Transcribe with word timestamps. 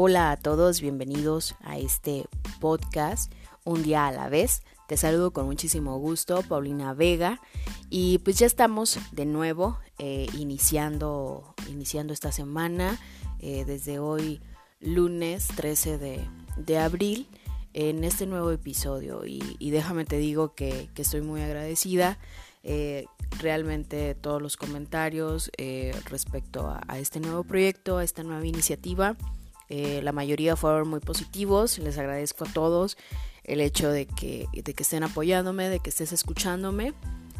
Hola 0.00 0.30
a 0.30 0.36
todos, 0.36 0.80
bienvenidos 0.80 1.56
a 1.60 1.76
este 1.76 2.26
podcast 2.60 3.32
Un 3.64 3.82
día 3.82 4.06
a 4.06 4.12
la 4.12 4.28
vez. 4.28 4.62
Te 4.86 4.96
saludo 4.96 5.32
con 5.32 5.46
muchísimo 5.46 5.98
gusto, 5.98 6.44
Paulina 6.44 6.94
Vega. 6.94 7.40
Y 7.90 8.18
pues 8.18 8.38
ya 8.38 8.46
estamos 8.46 9.00
de 9.10 9.26
nuevo 9.26 9.80
eh, 9.98 10.28
iniciando, 10.38 11.52
iniciando 11.68 12.12
esta 12.12 12.30
semana, 12.30 12.96
eh, 13.40 13.64
desde 13.64 13.98
hoy 13.98 14.40
lunes 14.78 15.48
13 15.56 15.98
de, 15.98 16.78
abril, 16.78 17.26
en 17.74 18.04
este 18.04 18.26
nuevo 18.26 18.52
episodio. 18.52 19.26
Y, 19.26 19.70
déjame 19.72 20.04
te 20.04 20.18
digo 20.18 20.54
que, 20.54 20.88
estoy 20.94 21.22
muy 21.22 21.40
agradecida. 21.40 22.20
Eh, 22.62 23.06
realmente 23.40 24.14
todos 24.14 24.40
los 24.40 24.56
comentarios 24.56 25.50
respecto 26.04 26.72
a 26.86 26.98
este 27.00 27.18
nuevo 27.18 27.42
proyecto, 27.42 27.98
a 27.98 28.04
esta 28.04 28.22
nueva 28.22 28.46
iniciativa 28.46 29.16
eh, 29.68 30.00
la 30.02 30.12
mayoría 30.12 30.56
fueron 30.56 30.88
muy 30.88 31.00
positivos, 31.00 31.78
les 31.78 31.98
agradezco 31.98 32.44
a 32.44 32.52
todos 32.52 32.96
el 33.44 33.60
hecho 33.60 33.90
de 33.90 34.06
que, 34.06 34.46
de 34.52 34.74
que 34.74 34.82
estén 34.82 35.02
apoyándome, 35.02 35.68
de 35.68 35.80
que 35.80 35.90
estés 35.90 36.12
escuchándome. 36.12 36.94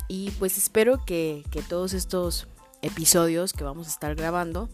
Y 0.08 0.30
pues 0.32 0.56
espero 0.56 1.04
que, 1.04 1.44
todos 1.68 1.92
estos 1.92 2.48
episodios 2.80 3.52
que 3.52 3.64
vamos 3.64 3.88
a 3.88 3.90
estar 3.90 4.14
grabando 4.14 4.68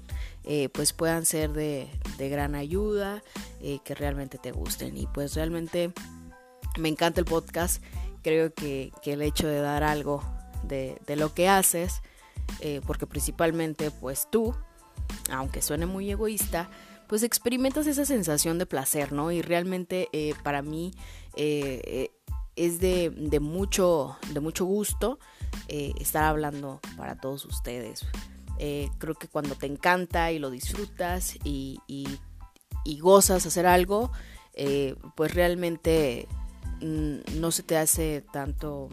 eh, 0.44 0.68
pues 0.68 0.92
puedan 0.92 1.24
ser 1.24 1.52
de, 1.52 1.88
gran 2.18 2.54
ayuda, 2.54 3.22
eh, 3.60 3.78
que 3.84 3.94
realmente 3.94 4.38
te 4.38 4.52
gusten. 4.52 4.96
Y 4.96 5.06
pues 5.06 5.34
realmente 5.34 5.92
me 6.76 6.88
encanta 6.88 7.20
el 7.20 7.26
podcast, 7.26 7.82
creo 8.22 8.52
que, 8.52 8.92
el 9.04 9.22
hecho 9.22 9.48
de 9.48 9.60
dar 9.60 9.82
algo 9.82 10.22
de, 10.64 11.00
de 11.06 11.16
lo 11.16 11.34
que 11.34 11.48
haces, 11.48 12.02
porque 12.86 13.06
principalmente 13.06 13.90
pues 13.90 14.28
tú, 14.30 14.54
aunque 15.30 15.60
suene 15.60 15.86
muy 15.86 16.10
egoísta, 16.10 16.70
pues 17.08 17.22
experimentas 17.22 17.86
esa 17.86 18.04
sensación 18.04 18.58
de 18.58 18.66
placer, 18.66 19.12
¿no? 19.12 19.30
Y 19.32 19.42
realmente 19.42 20.08
eh, 20.12 20.34
para 20.42 20.62
mí 20.62 20.92
eh, 21.36 21.80
eh, 21.84 22.10
es 22.56 22.80
de, 22.80 23.10
mucho, 23.40 24.16
de 24.32 24.40
mucho 24.40 24.64
gusto 24.64 25.18
estar 25.68 26.24
hablando 26.24 26.80
para 26.96 27.16
todos 27.16 27.44
ustedes. 27.44 28.06
creo 28.98 29.14
que 29.14 29.28
cuando 29.28 29.56
te 29.56 29.66
encanta 29.66 30.30
y 30.30 30.38
lo 30.38 30.50
disfrutas 30.50 31.36
y, 31.42 31.80
y 31.88 32.98
gozas 33.00 33.44
hacer 33.46 33.66
algo, 33.66 34.12
pues 35.16 35.34
realmente 35.34 36.28
mm, 36.80 37.40
no 37.40 37.50
se 37.50 37.64
te 37.64 37.76
hace 37.76 38.24
tanto 38.32 38.88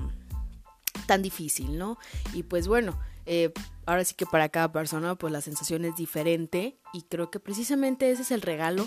tan 1.06 1.22
difícil, 1.22 1.78
¿no? 1.78 1.98
Y 2.34 2.44
pues 2.44 2.68
bueno, 2.68 2.98
eh, 3.26 3.52
ahora 3.86 4.04
sí 4.04 4.16
que 4.16 4.26
para 4.26 4.50
cada 4.50 4.72
persona 4.72 5.16
pues 5.16 5.32
la 5.32 5.42
sensación 5.42 5.86
es 5.86 5.96
diferente 5.96 6.78
y 6.94 7.04
creo 7.04 7.30
que 7.30 7.40
precisamente 7.40 8.12
ese 8.12 8.24
es 8.24 8.32
el 8.32 8.42
regalo 8.42 8.86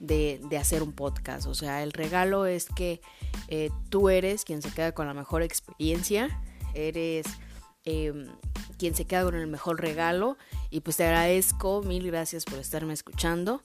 de, 0.00 0.40
hacer 0.58 0.82
un 0.82 0.92
podcast. 0.92 1.46
O 1.46 1.54
sea, 1.54 1.82
el 1.82 1.92
regalo 1.92 2.46
es 2.46 2.66
que 2.66 3.00
eh, 3.48 3.70
tú 3.88 4.08
eres 4.08 4.44
quien 4.44 4.62
se 4.62 4.70
queda 4.70 4.92
con 4.92 5.06
la 5.06 5.14
mejor 5.14 5.42
experiencia, 5.42 6.40
eres 6.74 7.26
em, 7.84 8.28
quien 8.78 8.94
se 8.94 9.06
queda 9.06 9.24
con 9.24 9.34
el 9.34 9.46
mejor 9.46 9.80
regalo 9.80 10.36
y 10.70 10.80
pues 10.80 10.96
te 10.96 11.04
agradezco, 11.04 11.82
mil 11.82 12.06
gracias 12.06 12.44
por 12.44 12.58
estarme 12.58 12.92
escuchando. 12.92 13.60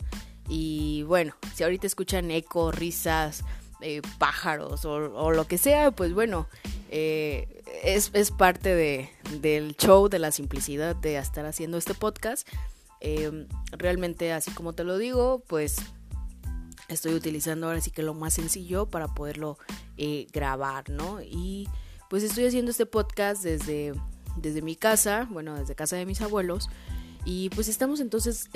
Y 0.47 1.03
bueno, 1.03 1.33
si 1.55 1.63
ahorita 1.63 1.87
escuchan 1.87 2.29
eco, 2.31 2.71
risas, 2.71 3.43
eh, 3.81 4.01
pájaros 4.19 4.85
o, 4.85 5.31
lo 5.31 5.47
que 5.47 5.57
sea, 5.57 5.91
pues 5.91 6.13
bueno, 6.13 6.47
eh, 6.89 7.63
es, 7.83 8.09
parte 8.31 8.75
de, 8.75 9.09
del 9.39 9.75
show, 9.75 10.07
de 10.07 10.19
la 10.19 10.31
simplicidad 10.31 10.95
de 10.95 11.17
estar 11.17 11.45
haciendo 11.45 11.77
este 11.77 11.93
podcast. 11.93 12.47
Em, 12.99 13.47
realmente, 13.71 14.33
así 14.33 14.51
como 14.51 14.73
te 14.73 14.83
lo 14.83 14.97
digo, 14.97 15.43
pues 15.47 15.77
estoy 16.89 17.15
utilizando 17.15 17.67
ahora 17.67 17.81
sí 17.81 17.89
que 17.89 18.03
lo 18.03 18.13
más 18.13 18.35
sencillo 18.35 18.85
para 18.85 19.07
poderlo 19.07 19.57
eh, 19.97 20.27
grabar, 20.31 20.89
¿no? 20.89 21.19
Y 21.21 21.67
pues 22.09 22.21
estoy 22.21 22.45
haciendo 22.45 22.69
este 22.69 22.85
podcast 22.85 23.41
desde, 23.41 23.93
desde 24.35 24.61
mi 24.61 24.75
casa, 24.75 25.27
bueno, 25.31 25.55
desde 25.57 25.73
casa 25.73 25.95
de 25.95 26.05
mis 26.05 26.21
abuelos. 26.21 26.69
Y 27.25 27.49
pues 27.49 27.67
estamos 27.67 27.99
entonces 27.99 28.49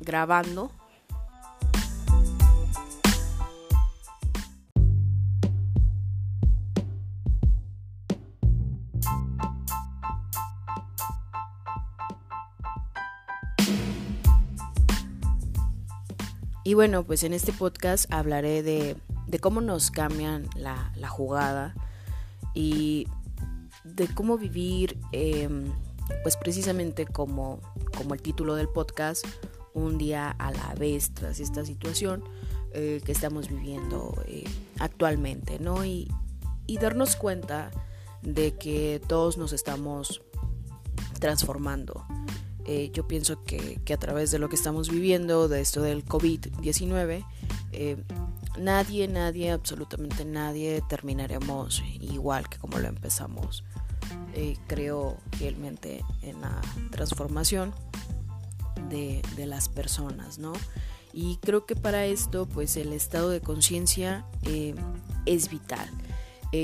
grabando 0.00 0.70
Y 16.64 16.74
bueno, 16.74 17.04
pues 17.04 17.24
en 17.24 17.32
este 17.32 17.52
podcast 17.52 18.12
hablaré 18.12 18.62
de, 18.62 18.96
cómo 19.40 19.60
nos 19.60 19.90
cambian 19.90 20.48
la, 20.54 21.08
jugada 21.08 21.74
y 22.54 23.08
de 23.82 24.06
cómo 24.06 24.38
vivir, 24.38 24.96
em, 25.10 25.72
pues 26.22 26.36
precisamente 26.36 27.04
como, 27.04 27.60
como 27.96 28.14
el 28.14 28.22
título 28.22 28.54
del 28.54 28.68
podcast, 28.68 29.26
un 29.74 29.98
día 29.98 30.30
a 30.30 30.52
la 30.52 30.74
vez 30.78 31.12
tras 31.14 31.40
esta 31.40 31.64
situación 31.64 32.22
eh, 32.74 33.00
que 33.04 33.10
estamos 33.10 33.48
viviendo 33.48 34.22
eh, 34.26 34.44
actualmente, 34.78 35.58
¿no? 35.58 35.84
Y, 35.84 36.08
y 36.68 36.78
darnos 36.78 37.16
cuenta 37.16 37.72
de 38.22 38.56
que 38.56 39.00
todos 39.08 39.36
nos 39.36 39.52
estamos 39.52 40.22
transformando 41.18 42.06
eh, 42.64 42.90
yo 42.92 43.08
pienso 43.08 43.42
que, 43.44 43.80
a 43.92 43.96
través 43.96 44.30
de 44.30 44.38
lo 44.38 44.48
que 44.48 44.56
estamos 44.56 44.88
viviendo, 44.88 45.48
de 45.48 45.60
esto 45.60 45.82
del 45.82 46.04
COVID-19, 46.04 47.24
eh, 47.72 47.96
nadie, 48.58 49.08
nadie, 49.08 49.50
absolutamente 49.50 50.24
nadie 50.24 50.82
terminaremos 50.88 51.82
igual 52.00 52.48
que 52.48 52.58
como 52.58 52.78
lo 52.78 52.88
empezamos. 52.88 53.64
Eh, 54.34 54.56
creo 54.66 55.18
fielmente 55.36 56.04
en 56.22 56.40
la 56.40 56.60
transformación 56.90 57.74
de, 58.88 59.22
las 59.46 59.68
personas, 59.68 60.38
¿no? 60.38 60.52
Y 61.12 61.36
creo 61.38 61.66
que 61.66 61.76
para 61.76 62.06
esto, 62.06 62.46
pues 62.46 62.76
el 62.76 62.92
estado 62.92 63.28
de 63.30 63.40
conciencia 63.40 64.24
es 65.26 65.50
vital. 65.50 65.90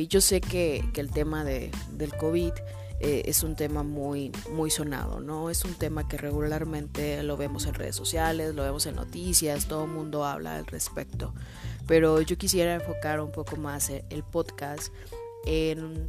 yo 0.09 0.21
sé 0.21 0.41
que, 0.41 0.89
que, 0.95 1.01
el 1.01 1.11
tema 1.11 1.45
de, 1.45 1.71
del 1.93 2.15
COVID 2.17 2.53
eh, 3.01 3.23
es 3.27 3.45
un 3.45 3.55
tema 3.55 3.85
muy, 3.85 4.33
muy 4.53 4.71
sonado, 4.71 5.21
¿no? 5.21 5.51
Es 5.51 5.65
un 5.65 5.75
tema 5.75 6.09
que 6.09 6.17
regularmente 6.17 7.23
lo 7.23 7.37
vemos 7.37 7.67
en 7.67 7.75
redes 7.75 7.95
sociales, 7.95 8.55
lo 8.55 8.65
vemos 8.65 8.87
en 8.87 8.97
noticias, 8.97 9.67
todo 9.67 9.85
el 9.85 9.91
mundo 9.91 10.25
habla 10.25 10.57
al 10.57 10.67
respecto. 10.67 11.33
Pero 11.87 12.21
yo 12.21 12.37
quisiera 12.37 12.75
enfocar 12.75 13.21
un 13.21 13.31
poco 13.31 13.57
más 13.57 13.91
el 13.91 14.25
podcast 14.25 14.93
en, 15.47 16.07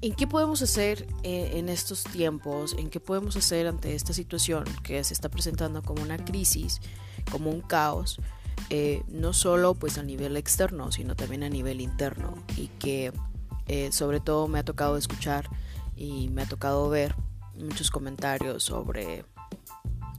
en 0.00 0.14
qué 0.14 0.26
podemos 0.26 0.62
hacer 0.62 1.06
eh, 1.22 1.52
en 1.54 1.68
estos 1.68 2.04
tiempos, 2.04 2.74
en 2.78 2.88
qué 2.88 2.98
podemos 2.98 3.36
hacer 3.36 3.66
ante 3.66 3.94
esta 3.94 4.14
situación 4.14 4.64
que 4.82 5.04
se 5.04 5.12
está 5.12 5.28
presentando 5.28 5.82
como 5.82 6.02
una 6.02 6.16
crisis, 6.24 6.80
como 7.30 7.50
un 7.50 7.60
caos. 7.60 8.20
Eh, 8.70 9.02
no 9.08 9.34
solo 9.34 9.74
pues 9.74 9.98
a 9.98 10.02
nivel 10.02 10.36
externo, 10.38 10.90
sino 10.92 11.14
también 11.14 11.42
a 11.42 11.50
nivel 11.50 11.80
interno 11.82 12.34
y 12.56 12.68
que 12.68 13.12
eh, 13.66 13.90
sobre 13.92 14.20
todo 14.20 14.48
me 14.48 14.58
ha 14.58 14.64
tocado 14.64 14.96
escuchar 14.96 15.48
y 15.96 16.28
me 16.28 16.42
ha 16.42 16.46
tocado 16.46 16.88
ver 16.88 17.14
muchos 17.54 17.90
comentarios 17.90 18.64
sobre 18.64 19.24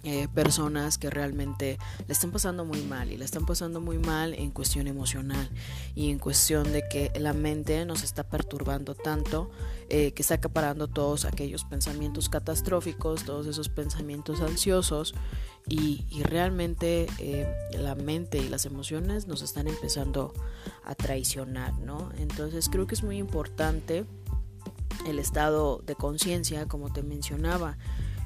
eh, 0.07 0.27
personas 0.31 0.99
que 0.99 1.09
realmente 1.09 1.79
le 2.05 2.13
están 2.13 2.29
pasando 2.29 2.63
muy 2.63 2.83
mal 2.83 3.11
y 3.11 3.17
le 3.17 3.25
están 3.25 3.47
pasando 3.47 3.81
muy 3.81 3.97
mal 3.97 4.35
en 4.35 4.51
cuestión 4.51 4.85
emocional 4.85 5.49
y 5.95 6.11
en 6.11 6.19
cuestión 6.19 6.71
de 6.71 6.87
que 6.87 7.11
la 7.19 7.33
mente 7.33 7.83
nos 7.85 8.03
está 8.03 8.29
perturbando 8.29 8.93
tanto 8.93 9.49
eh, 9.89 10.11
que 10.11 10.21
está 10.21 10.35
acaparando 10.35 10.87
todos 10.87 11.25
aquellos 11.25 11.63
pensamientos 11.63 12.29
catastróficos, 12.29 13.25
todos 13.25 13.47
esos 13.47 13.67
pensamientos 13.67 14.41
ansiosos 14.41 15.15
y, 15.67 16.05
realmente 16.21 17.07
eh, 17.17 17.51
la 17.71 17.95
mente 17.95 18.37
y 18.37 18.47
las 18.47 18.67
emociones 18.67 19.25
nos 19.25 19.41
están 19.41 19.67
empezando 19.67 20.35
a 20.83 20.93
traicionar, 20.93 21.73
¿no? 21.79 22.11
Entonces 22.19 22.69
creo 22.69 22.85
que 22.85 22.93
es 22.93 23.01
muy 23.01 23.17
importante 23.17 24.05
el 25.07 25.17
estado 25.17 25.81
de 25.83 25.95
conciencia, 25.95 26.67
como 26.67 26.93
te 26.93 27.01
mencionaba. 27.01 27.79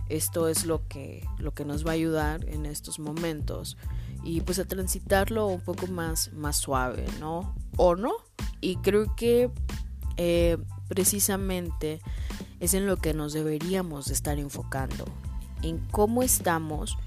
Esto 0.09 0.47
es 0.47 0.65
lo 0.65 0.87
que, 0.87 1.25
lo 1.37 1.53
que 1.53 1.65
nos 1.65 1.85
va 1.85 1.91
a 1.91 1.93
ayudar 1.93 2.43
en 2.49 2.65
estos 2.65 2.99
momentos 2.99 3.77
y 4.23 4.41
pues 4.41 4.59
a 4.59 4.65
transitarlo 4.65 5.47
un 5.47 5.61
poco 5.61 5.87
más, 5.87 6.33
más 6.33 6.57
suave, 6.57 7.05
¿no? 7.19 7.55
¿O 7.77 7.95
no? 7.95 8.11
Y 8.59 8.77
creo 8.77 9.15
que 9.15 9.51
eh, 10.17 10.57
precisamente 10.87 12.01
es 12.59 12.73
en 12.73 12.87
lo 12.87 12.97
que 12.97 13.13
nos 13.13 13.33
deberíamos 13.33 14.07
de 14.07 14.13
estar 14.13 14.37
enfocando, 14.37 15.05
en 15.61 15.79
cómo 15.91 16.23
estamos 16.23 16.97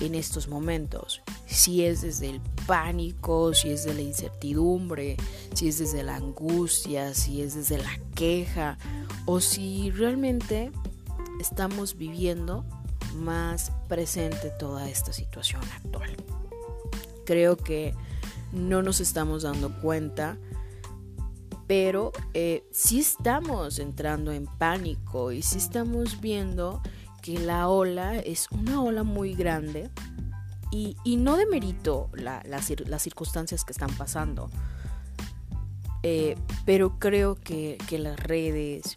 en 0.00 0.14
estos 0.14 0.48
momentos. 0.48 1.22
Si 1.46 1.84
es 1.84 2.02
desde 2.02 2.30
el 2.30 2.40
pánico, 2.66 3.52
si 3.52 3.70
es 3.70 3.84
de 3.84 3.94
la 3.94 4.00
incertidumbre, 4.00 5.16
si 5.54 5.68
es 5.68 5.78
desde 5.78 6.02
la 6.02 6.16
angustia, 6.16 7.14
si 7.14 7.42
es 7.42 7.54
desde 7.54 7.78
la 7.78 7.98
queja, 8.14 8.78
o 9.26 9.40
si 9.40 9.90
realmente 9.90 10.72
estamos 11.44 11.98
viviendo 11.98 12.64
más 13.16 13.70
presente 13.86 14.50
toda 14.58 14.88
esta 14.88 15.12
situación 15.12 15.60
actual. 15.76 16.16
Creo 17.26 17.56
que 17.56 17.94
no 18.52 18.82
nos 18.82 19.00
estamos 19.00 19.42
dando 19.42 19.70
cuenta, 19.80 20.38
pero 21.66 22.12
eh, 22.32 22.64
sí 22.72 23.00
estamos 23.00 23.78
entrando 23.78 24.32
en 24.32 24.46
pánico 24.46 25.32
y 25.32 25.42
sí 25.42 25.58
estamos 25.58 26.20
viendo 26.22 26.80
que 27.22 27.38
la 27.38 27.68
ola 27.68 28.16
es 28.16 28.48
una 28.50 28.82
ola 28.82 29.02
muy 29.02 29.34
grande 29.34 29.90
y, 30.70 30.96
no 31.18 31.36
demerito 31.36 32.08
la, 32.14 32.42
las 32.46 33.02
circunstancias 33.02 33.64
que 33.64 33.72
están 33.72 33.94
pasando. 33.96 34.50
Eh, 36.02 36.36
pero 36.66 36.98
creo 36.98 37.34
que, 37.34 37.78
las 37.90 38.18
redes, 38.18 38.96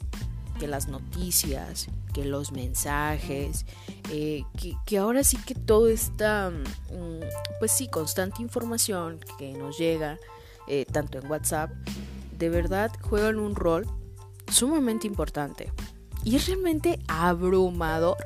que 0.59 0.67
las 0.67 0.87
noticias, 0.87 1.87
que 2.13 2.25
los 2.25 2.51
mensajes, 2.51 3.65
eh, 4.11 4.43
que, 4.85 4.97
ahora 4.97 5.23
sí 5.23 5.37
que 5.37 5.55
todo 5.55 5.87
esta, 5.87 6.49
mm, 6.49 7.59
pues 7.59 7.71
sí, 7.71 7.87
constante 7.87 8.41
información 8.41 9.19
que 9.37 9.53
nos 9.53 9.77
llega, 9.77 10.17
eh, 10.67 10.85
tanto 10.91 11.19
en 11.19 11.29
WhatsApp, 11.29 11.71
de 12.37 12.49
verdad 12.49 12.91
juegan 13.01 13.39
un 13.39 13.55
rol 13.55 13.87
sumamente 14.51 15.07
importante. 15.07 15.71
Y 16.23 16.35
es 16.35 16.47
realmente 16.47 16.99
abrumador 17.07 18.17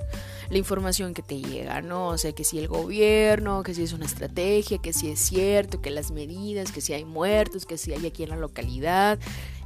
la 0.51 0.57
información 0.57 1.13
que 1.13 1.21
te 1.21 1.39
llega, 1.39 1.81
¿no? 1.81 2.09
O 2.09 2.17
sea, 2.17 2.33
que 2.33 2.43
si 2.43 2.59
el 2.59 2.67
gobierno, 2.67 3.63
que 3.63 3.73
si 3.73 3.83
es 3.83 3.93
una 3.93 4.05
estrategia, 4.05 4.79
que 4.79 4.91
si 4.91 5.09
es 5.09 5.19
cierto, 5.19 5.81
que 5.81 5.89
las 5.89 6.11
medidas, 6.11 6.73
que 6.73 6.81
si 6.81 6.91
hay 6.91 7.05
muertos, 7.05 7.65
que 7.65 7.77
si 7.77 7.93
hay 7.93 8.05
aquí 8.05 8.23
en 8.23 8.29
la 8.29 8.35
localidad, 8.35 9.17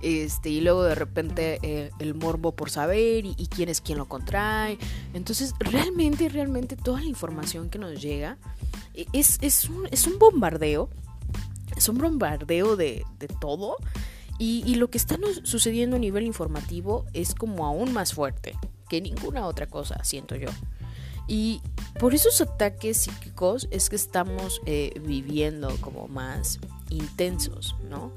este, 0.02 0.50
y 0.50 0.62
luego 0.62 0.84
de 0.84 0.94
repente 0.94 1.58
eh, 1.64 1.90
el 1.98 2.14
morbo 2.14 2.52
por 2.52 2.70
saber 2.70 3.26
y, 3.26 3.48
quién 3.48 3.68
es 3.70 3.82
quien 3.82 3.98
lo 3.98 4.08
contrae. 4.08 4.78
Entonces, 5.16 5.56
realmente, 5.58 6.30
realmente 6.30 6.76
toda 6.78 7.02
la 7.02 7.08
información 7.08 7.72
que 7.72 7.80
nos 7.80 8.00
llega 8.00 8.38
e, 8.94 9.08
es, 9.12 9.40
es, 9.42 9.68
un, 9.68 9.88
es 9.90 10.06
un 10.06 10.20
bombardeo, 10.20 10.92
es 11.76 11.90
un 11.90 11.98
bombardeo 11.98 12.76
de, 12.76 13.04
de 13.18 13.28
todo 13.28 13.78
y, 14.38 14.76
lo 14.76 14.90
que 14.90 14.98
está 14.98 15.18
sucediendo 15.44 15.96
a 15.96 16.00
nivel 16.00 16.26
informativo 16.26 17.06
es 17.14 17.34
como 17.34 17.66
aún 17.66 17.94
más 17.94 18.14
fuerte 18.14 18.56
que 18.90 19.02
ninguna 19.02 19.48
otra 19.48 19.68
cosa, 19.68 20.04
siento 20.04 20.36
yo. 20.36 20.50
Y 21.28 21.62
por 22.00 22.14
esos 22.14 22.40
ataques 22.42 22.98
psíquicos 22.98 23.68
es 23.72 23.90
que 23.90 23.96
estamos 23.96 24.62
eh, 24.66 25.00
viviendo 25.04 25.76
como 25.82 26.08
más 26.08 26.60
intensos, 26.90 27.76
¿no? 27.90 28.12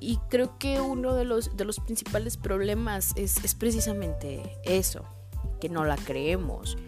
Y 0.00 0.16
creo 0.30 0.58
que 0.58 0.80
uno 0.80 1.14
de 1.14 1.24
los, 1.24 1.56
de 1.56 1.64
los 1.64 1.78
principales 1.80 2.38
problemas 2.38 3.12
es, 3.16 3.44
es 3.44 3.54
precisamente 3.54 4.56
eso, 4.64 5.04
que 5.60 5.68
no 5.68 5.84
la 5.84 5.96
creemos 5.96 6.78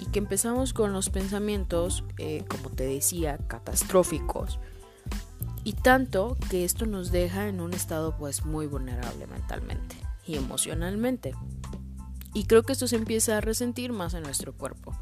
y 0.00 0.06
que 0.06 0.20
empezamos 0.20 0.72
con 0.72 0.92
los 0.92 1.10
pensamientos, 1.10 2.04
eh, 2.18 2.44
como 2.48 2.70
te 2.70 2.84
decía, 2.84 3.38
catastróficos 3.48 4.60
y 5.64 5.74
tanto 5.74 6.36
que 6.50 6.64
esto 6.64 6.86
nos 6.86 7.12
deja 7.12 7.48
en 7.48 7.60
un 7.60 7.72
estado 7.72 8.16
pues 8.16 8.44
muy 8.44 8.66
vulnerable 8.66 9.26
mentalmente 9.26 9.96
y 10.26 10.36
emocionalmente. 10.36 11.34
Y 12.34 12.44
creo 12.44 12.62
que 12.62 12.72
esto 12.72 12.86
se 12.86 12.96
empieza 12.96 13.38
a 13.38 13.40
resentir 13.40 13.92
más 13.92 14.14
en 14.14 14.22
nuestro 14.22 14.52
cuerpo. 14.52 14.92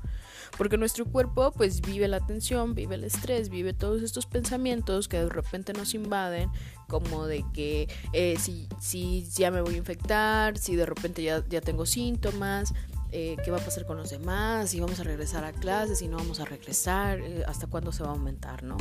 Porque 0.59 0.77
nuestro 0.77 1.05
cuerpo 1.05 1.53
pues 1.53 1.81
vive 1.81 2.09
la 2.09 2.21
tensión, 2.21 2.75
vive 2.75 2.97
el 2.97 3.05
estrés, 3.05 3.49
vive 3.49 3.73
todos 3.73 4.03
estos 4.03 4.27
pensamientos 4.27 5.09
que 5.09 5.19
de 5.19 5.29
repente 5.29 5.73
nos 5.73 5.95
invaden, 5.95 6.51
como 6.89 7.27
de 7.27 7.45
que 7.53 7.89
eh, 8.13 8.37
si, 8.39 8.69
si 8.81 9.29
ya 9.37 9.51
me 9.51 9.61
voy 9.61 9.75
a 9.75 9.79
infectar, 9.79 10.59
si 10.59 10.75
de 10.75 10.87
repente 10.87 11.23
ya, 11.23 11.45
ya 11.49 11.61
tengo 11.61 11.87
síntomas, 11.87 12.75
eh, 13.13 13.37
qué 13.45 13.51
va 13.51 13.59
a 13.59 13.65
pasar 13.65 13.87
con 13.87 13.97
los 13.97 14.11
demás, 14.11 14.71
si 14.71 14.79
vamos 14.79 15.01
a 15.01 15.03
regresar 15.03 15.45
a 15.45 15.53
clases, 15.53 15.99
si 15.99 16.07
no 16.07 16.17
vamos 16.17 16.39
a 16.39 16.45
regresar, 16.45 17.19
eh, 17.21 17.45
hasta 17.47 17.67
cuándo 17.67 17.91
se 17.91 18.05
va 18.05 18.11
a 18.11 18.13
aumentar, 18.13 18.63
¿no? 18.63 18.77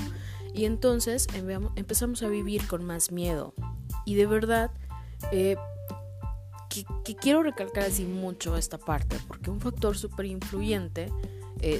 Y 0.53 0.65
entonces 0.65 1.27
empezamos 1.75 2.21
a 2.21 2.27
vivir 2.27 2.67
con 2.67 2.83
más 2.83 3.11
miedo. 3.11 3.55
Y 4.05 4.15
de 4.15 4.27
verdad, 4.27 4.71
eh, 5.31 5.55
que, 6.69 7.15
quiero 7.15 7.43
recalcar 7.43 7.83
así 7.83 8.05
mucho 8.05 8.55
esta 8.55 8.77
parte, 8.77 9.17
porque 9.27 9.49
un 9.49 9.59
factor 9.59 9.97
súper 9.97 10.27
influyente 10.27 11.11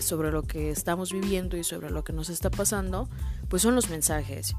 sobre 0.02 0.30
lo 0.30 0.44
que 0.44 0.72
estamos 0.72 1.14
viviendo 1.14 1.56
y 1.56 1.64
sobre 1.64 1.90
lo 1.90 2.04
que 2.04 2.12
nos 2.12 2.30
está 2.30 2.50
pasando, 2.50 3.08
pues 3.48 3.62
son 3.62 3.76
los 3.76 3.90
mensajes. 3.90 4.54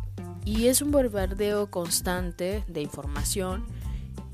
Y 0.46 0.68
es 0.68 0.80
un 0.80 0.90
bombardeo 0.90 1.70
constante 1.70 2.64
de 2.68 2.80
información 2.80 3.66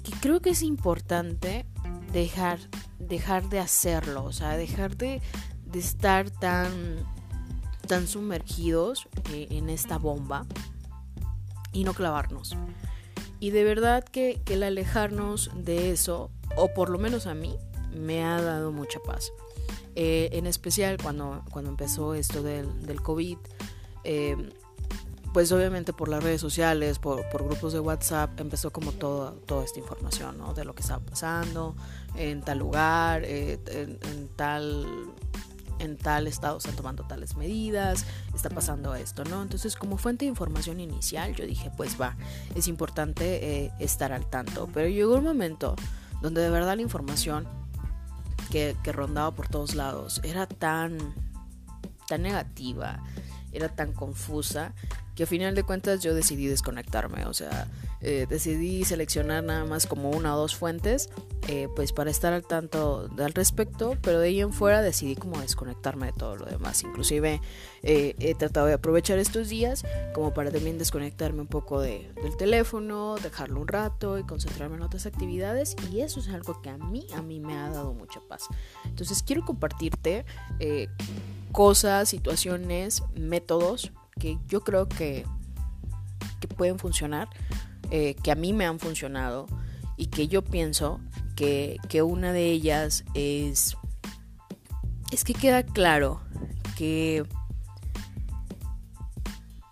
que 0.04 0.12
creo 0.20 0.40
que 0.40 0.50
es 0.50 0.62
importante 0.62 1.66
dejar 2.12 2.60
dejar 2.98 3.48
de 3.48 3.60
hacerlo, 3.60 4.24
o 4.24 4.32
sea, 4.32 4.56
dejar 4.56 4.96
de, 4.96 5.22
estar 5.74 6.30
tan, 6.30 6.70
tan 7.86 8.06
sumergidos 8.06 9.08
eh, 9.32 9.48
en 9.50 9.68
esta 9.68 9.98
bomba 9.98 10.46
y 11.72 11.84
no 11.84 11.92
clavarnos. 11.92 12.56
Y 13.40 13.50
de 13.50 13.64
verdad 13.64 14.04
que, 14.04 14.40
el 14.46 14.62
alejarnos 14.62 15.50
de 15.54 15.90
eso, 15.90 16.30
o 16.56 16.72
por 16.72 16.90
lo 16.90 16.98
menos 16.98 17.26
a 17.26 17.34
mí, 17.34 17.56
me 17.92 18.24
ha 18.24 18.40
dado 18.40 18.72
mucha 18.72 18.98
paz. 19.00 19.32
Eh, 19.94 20.28
en 20.32 20.46
especial 20.46 20.98
cuando, 21.02 21.42
cuando 21.50 21.70
empezó 21.70 22.14
esto 22.14 22.42
del, 22.42 22.86
del 22.86 23.00
COVID, 23.00 23.38
eh, 24.04 24.36
pues 25.36 25.52
obviamente 25.52 25.92
por 25.92 26.08
las 26.08 26.24
redes 26.24 26.40
sociales, 26.40 26.98
por, 26.98 27.22
grupos 27.30 27.74
de 27.74 27.80
WhatsApp, 27.80 28.40
empezó 28.40 28.72
como 28.72 28.92
toda, 28.92 29.34
toda 29.44 29.64
esta 29.64 29.78
información, 29.78 30.38
¿no? 30.38 30.54
De 30.54 30.64
lo 30.64 30.74
que 30.74 30.80
estaba 30.80 31.04
pasando 31.04 31.76
en 32.14 32.40
tal 32.40 32.58
lugar, 32.58 33.20
eh, 33.22 33.58
en, 33.66 34.28
tal 34.34 34.86
en 35.78 35.96
tal 35.96 36.26
estado 36.26 36.58
están 36.58 36.76
tomando 36.76 37.04
tales 37.04 37.36
medidas, 37.36 38.04
está 38.34 38.50
pasando 38.50 38.94
esto, 38.94 39.24
¿no? 39.24 39.42
Entonces, 39.42 39.76
como 39.76 39.98
fuente 39.98 40.24
de 40.24 40.30
información 40.30 40.80
inicial, 40.80 41.34
yo 41.34 41.46
dije, 41.46 41.70
pues 41.76 42.00
va, 42.00 42.16
es 42.54 42.68
importante 42.68 43.64
eh, 43.64 43.72
estar 43.78 44.12
al 44.12 44.28
tanto. 44.28 44.68
Pero 44.72 44.88
llegó 44.88 45.16
un 45.16 45.24
momento 45.24 45.76
donde 46.22 46.40
de 46.40 46.50
verdad 46.50 46.76
la 46.76 46.82
información 46.82 47.46
que, 48.50 48.76
que 48.82 48.92
rondaba 48.92 49.32
por 49.34 49.48
todos 49.48 49.74
lados 49.74 50.20
era 50.24 50.46
tan, 50.46 50.98
tan 52.08 52.22
negativa, 52.22 53.02
era 53.52 53.68
tan 53.68 53.92
confusa 53.92 54.72
que 55.14 55.24
a 55.24 55.26
final 55.26 55.54
de 55.54 55.62
cuentas 55.62 56.02
yo 56.02 56.14
decidí 56.14 56.46
desconectarme, 56.46 57.24
o 57.24 57.32
sea, 57.32 57.66
eh, 58.00 58.26
decidí 58.28 58.84
seleccionar 58.84 59.44
nada 59.44 59.64
más 59.64 59.86
como 59.86 60.10
una 60.10 60.34
o 60.34 60.38
dos 60.38 60.54
fuentes, 60.54 61.10
eh, 61.48 61.68
pues 61.74 61.92
para 61.92 62.10
estar 62.10 62.32
al 62.32 62.46
tanto 62.46 63.08
al 63.18 63.32
respecto, 63.32 63.96
pero 64.02 64.20
de 64.20 64.28
ahí 64.28 64.40
en 64.40 64.52
fuera 64.52 64.82
decidí 64.82 65.16
como 65.16 65.40
desconectarme 65.40 66.06
de 66.06 66.12
todo 66.12 66.36
lo 66.36 66.46
demás, 66.46 66.82
inclusive 66.82 67.40
eh, 67.82 68.14
he 68.18 68.34
tratado 68.34 68.66
de 68.66 68.74
aprovechar 68.74 69.18
estos 69.18 69.48
días 69.48 69.84
como 70.14 70.34
para 70.34 70.50
también 70.50 70.78
desconectarme 70.78 71.40
un 71.40 71.46
poco 71.46 71.80
de, 71.80 72.10
del 72.22 72.36
teléfono, 72.36 73.16
dejarlo 73.22 73.60
un 73.60 73.68
rato 73.68 74.18
y 74.18 74.24
concentrarme 74.24 74.76
en 74.76 74.82
otras 74.82 75.06
actividades 75.06 75.76
y 75.90 76.00
eso 76.00 76.20
es 76.20 76.28
algo 76.28 76.60
que 76.60 76.70
a 76.70 76.76
mí, 76.76 77.06
a 77.14 77.22
mí 77.22 77.40
me 77.40 77.56
ha 77.56 77.70
dado 77.70 77.94
mucha 77.94 78.20
paz. 78.28 78.46
Entonces 78.84 79.22
quiero 79.22 79.44
compartirte 79.44 80.24
cosas, 81.52 82.08
situaciones, 82.08 83.02
métodos 83.14 83.92
que 84.18 84.38
yo 84.48 84.62
creo 84.62 84.88
que, 84.88 85.24
que 86.40 86.48
pueden 86.48 86.78
funcionar, 86.78 87.28
eh, 87.90 88.14
que 88.22 88.30
a 88.30 88.34
mí 88.34 88.52
me 88.52 88.66
han 88.66 88.78
funcionado 88.78 89.46
y 89.96 90.06
que 90.06 90.28
yo 90.28 90.42
pienso 90.42 91.00
que, 91.36 91.78
que 91.88 92.02
una 92.02 92.32
de 92.32 92.50
ellas 92.50 93.04
es, 93.14 93.76
es 95.12 95.24
que 95.24 95.34
queda 95.34 95.62
claro 95.62 96.20
que, 96.76 97.24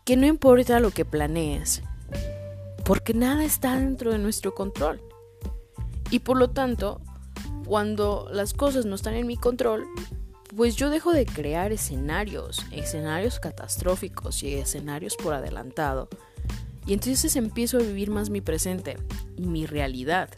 que 0.05 0.17
no 0.17 0.27
importa 0.27 0.81
lo 0.81 0.91
que 0.91 1.05
planees, 1.05 1.83
porque 2.85 3.15
nada 3.15 3.45
está 3.45 3.77
dentro 3.79 4.13
de 4.13 4.19
nuestro 4.19 4.55
control. 4.55 5.01
Y 6.11 6.21
por 6.21 6.37
lo 6.37 6.51
tanto, 6.51 7.01
cuando 7.67 8.29
las 8.31 8.53
cosas 8.53 8.87
no 8.87 8.95
están 8.95 9.15
en 9.15 9.27
mi 9.27 9.37
control, 9.37 9.87
pues 10.57 10.77
yo 10.77 10.91
dejo 10.91 11.13
de 11.13 11.27
crear 11.27 11.73
escenarios, 11.73 12.65
escenarios 12.71 13.41
catastróficos 13.41 14.43
y 14.43 14.55
escenarios 14.55 15.17
por 15.17 15.35
adelantado. 15.35 16.09
Y 16.87 16.93
entonces 16.93 17.37
empiezo 17.37 17.79
a 17.79 17.83
vivir 17.83 18.11
más 18.11 18.31
mi 18.31 18.41
presente 18.41 18.99
y 19.37 19.47
mi 19.47 19.67
realidad. 19.67 20.31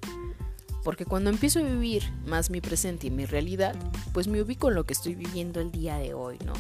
Porque 0.84 1.04
cuando 1.04 1.30
empiezo 1.30 1.58
a 1.58 1.62
vivir 1.62 2.04
más 2.26 2.50
mi 2.50 2.60
presente 2.60 3.08
y 3.08 3.10
mi 3.10 3.26
realidad, 3.26 3.74
pues 4.12 4.28
me 4.28 4.40
ubico 4.40 4.68
en 4.68 4.76
lo 4.76 4.84
que 4.84 4.92
estoy 4.92 5.16
viviendo 5.16 5.60
el 5.60 5.72
día 5.72 5.98
de 5.98 6.14
hoy, 6.14 6.38
¿no? 6.44 6.52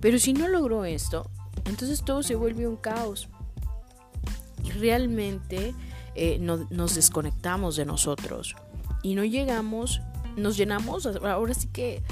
Pero 0.00 0.18
si 0.18 0.32
no 0.32 0.48
logro 0.48 0.84
esto, 0.84 1.30
entonces 1.66 2.02
todo 2.02 2.22
se 2.22 2.34
vuelve 2.34 2.66
un 2.66 2.76
caos. 2.76 3.28
Y 4.64 4.70
realmente 4.70 5.74
eh, 6.14 6.38
nos 6.38 6.94
desconectamos 6.94 7.76
de 7.76 7.84
nosotros. 7.84 8.56
Y 9.02 9.14
no 9.14 9.24
llegamos, 9.24 10.00
nos 10.36 10.56
llenamos 10.56 11.06
ahora 11.06 11.52
sí 11.52 11.68
que 11.68 12.02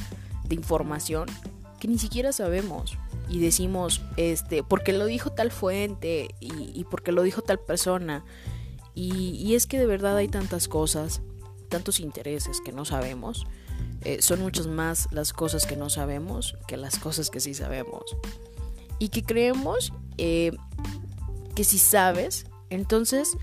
de 0.46 0.54
información 0.54 1.26
que 1.80 1.88
ni 1.88 1.98
siquiera 1.98 2.32
sabemos. 2.32 2.98
Y 3.28 3.38
decimos, 3.40 4.02
este, 4.16 4.62
porque 4.62 4.92
lo 4.92 5.06
dijo 5.06 5.30
tal 5.30 5.50
fuente 5.50 6.34
y, 6.40 6.84
porque 6.90 7.12
lo 7.12 7.22
dijo 7.22 7.42
tal 7.42 7.58
persona 7.58 8.24
y, 8.94 9.54
es 9.54 9.66
que 9.66 9.78
de 9.78 9.86
verdad 9.86 10.16
hay 10.16 10.28
tantas 10.28 10.68
cosas, 10.68 11.22
tantos 11.68 12.00
intereses 12.00 12.60
que 12.60 12.72
no 12.72 12.84
sabemos. 12.84 13.46
Eh, 14.02 14.20
son 14.20 14.40
muchas 14.40 14.66
más 14.66 15.08
las 15.10 15.32
cosas 15.32 15.66
que 15.66 15.76
no 15.76 15.88
sabemos 15.88 16.56
que 16.68 16.76
las 16.76 16.98
cosas 16.98 17.30
que 17.30 17.40
sí 17.40 17.54
sabemos. 17.54 18.16
Y 18.98 19.08
que 19.08 19.22
creemos 19.22 19.92
eh, 20.18 20.52
que 21.54 21.64
si 21.64 21.78
sabes, 21.78 22.46
entonces 22.70 23.36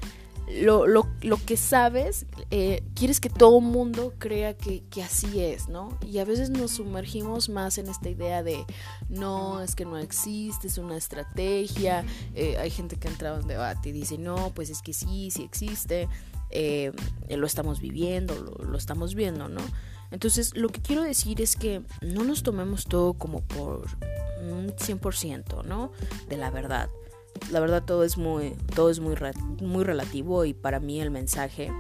lo, 0.60 0.88
lo, 0.88 1.08
lo 1.22 1.38
que 1.38 1.58
sabes, 1.58 2.26
eh, 2.50 2.84
quieres 2.96 3.20
que 3.20 3.30
todo 3.30 3.62
mundo 3.62 4.14
crea 4.18 4.56
que, 4.56 4.84
que, 4.90 5.04
así 5.04 5.42
es, 5.42 5.70
¿no? 5.70 5.98
Y 6.06 6.20
a 6.20 6.26
veces 6.26 6.50
nos 6.50 6.72
sumergimos 6.72 7.50
más 7.50 7.78
en 7.78 7.88
esta 7.88 8.10
idea 8.10 8.44
de, 8.44 8.66
no, 9.10 9.62
es 9.62 9.76
que 9.76 9.86
no 9.86 9.98
existe, 9.98 10.68
es 10.68 10.78
una 10.78 10.98
estrategia. 10.98 12.06
Eh, 12.36 12.58
hay 12.58 12.70
gente 12.70 12.98
que 12.98 13.08
ha 13.08 13.12
entrado 13.12 13.40
en 13.40 13.48
debate 13.48 13.90
y 13.90 13.92
dice, 13.92 14.18
no, 14.18 14.52
pues 14.54 14.70
es 14.70 14.82
que 14.82 14.94
sí, 14.94 15.32
sí 15.32 15.44
existe, 15.44 16.10
eh, 16.50 16.92
lo 17.30 17.46
estamos 17.46 17.80
viviendo, 17.80 18.36
lo, 18.36 18.66
lo 18.66 18.78
estamos 18.78 19.16
viendo, 19.16 19.48
¿no? 19.48 19.62
Entonces, 20.12 20.56
lo 20.58 20.68
que 20.70 20.82
quiero 20.82 21.04
decir 21.04 21.42
es 21.42 21.56
que 21.56 21.84
no 22.02 22.26
nos 22.26 22.44
tomemos 22.44 22.86
todo 22.86 23.14
como 23.14 23.42
por 23.42 23.86
un 24.42 24.74
100%, 24.76 25.64
¿no? 25.64 25.92
De 26.28 26.36
la 26.36 26.50
verdad 26.52 26.90
la 27.52 27.60
verdad 27.60 27.84
todo 27.84 28.04
es 28.04 28.18
muy, 28.18 28.52
todo 28.76 28.90
es 28.90 29.00
muy, 29.00 29.16
muy 29.62 29.84
relativo 29.84 30.46
y 30.46 30.54
para 30.54 30.80
mí 30.80 31.02
el 31.02 31.12
mensaje 31.12 31.72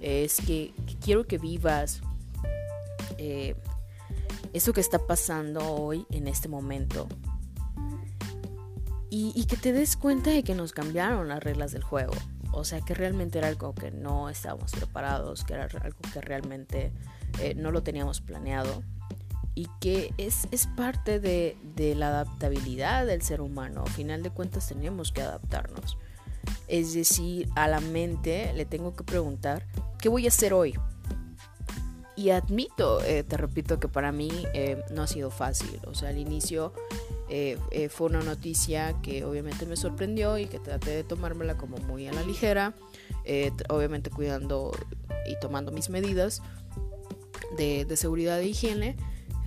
es 0.00 0.36
que, 0.36 0.72
quiero 1.00 1.26
que 1.26 1.38
vivas 1.38 2.00
eh, 3.18 3.56
eso 4.52 4.72
que 4.72 4.80
está 4.80 5.06
pasando 5.06 5.60
hoy 5.74 6.06
en 6.10 6.28
este 6.28 6.48
momento 6.48 7.08
y, 9.08 9.46
que 9.46 9.56
te 9.56 9.72
des 9.72 9.96
cuenta 9.96 10.30
de 10.30 10.42
que 10.42 10.54
nos 10.54 10.72
cambiaron 10.72 11.28
las 11.28 11.42
reglas 11.42 11.72
del 11.72 11.82
juego. 11.82 12.12
O 12.52 12.64
sea, 12.64 12.82
que 12.82 12.92
realmente 12.92 13.38
era 13.38 13.48
algo 13.48 13.74
que 13.74 13.90
no 13.90 14.28
estábamos 14.28 14.72
preparados, 14.72 15.44
que 15.44 15.54
era 15.54 15.64
algo 15.64 15.98
que 16.12 16.20
realmente 16.20 16.92
eh, 17.40 17.54
no 17.54 17.70
lo 17.70 17.82
teníamos 17.82 18.20
planeado 18.20 18.82
y 19.56 19.68
que 19.80 20.12
es, 20.18 20.46
es 20.52 20.68
parte 20.68 21.18
de, 21.18 21.56
de, 21.74 21.94
la 21.96 22.08
adaptabilidad 22.08 23.06
del 23.06 23.22
ser 23.22 23.40
humano. 23.40 23.84
A 23.86 23.90
final 23.90 24.22
de 24.22 24.30
cuentas 24.30 24.68
tenemos 24.68 25.10
que 25.10 25.22
adaptarnos. 25.22 25.96
Es 26.68 26.94
decir, 26.94 27.48
a 27.56 27.66
la 27.66 27.80
mente 27.80 28.52
le 28.54 28.66
tengo 28.66 28.94
que 28.94 29.02
preguntar, 29.02 29.66
¿qué 29.98 30.10
voy 30.10 30.26
a 30.26 30.28
hacer 30.28 30.52
hoy? 30.52 30.74
Y 32.16 32.30
admito, 32.30 33.02
eh, 33.02 33.24
te 33.24 33.36
repito, 33.36 33.80
que 33.80 33.88
para 33.88 34.12
mí 34.12 34.30
eh, 34.52 34.82
no 34.90 35.02
ha 35.02 35.06
sido 35.06 35.30
fácil. 35.30 35.80
O 35.86 35.94
sea, 35.94 36.10
al 36.10 36.18
inicio 36.18 36.72
eh, 37.28 37.58
fue 37.90 38.08
una 38.08 38.22
noticia 38.22 38.94
que 39.02 39.24
obviamente 39.24 39.64
me 39.64 39.76
sorprendió 39.76 40.36
y 40.38 40.46
que 40.46 40.58
traté 40.58 40.90
de 40.90 41.04
tomármela 41.04 41.56
como 41.56 41.78
muy 41.78 42.08
a 42.08 42.12
la 42.12 42.22
ligera. 42.22 42.74
obviamente 43.68 44.10
cuidando 44.10 44.72
y 45.26 45.38
tomando 45.40 45.72
mis 45.72 45.90
medidas 45.90 46.42
de, 47.56 47.84
de 47.84 47.96
seguridad 47.96 48.38
e 48.40 48.46
higiene 48.46 48.96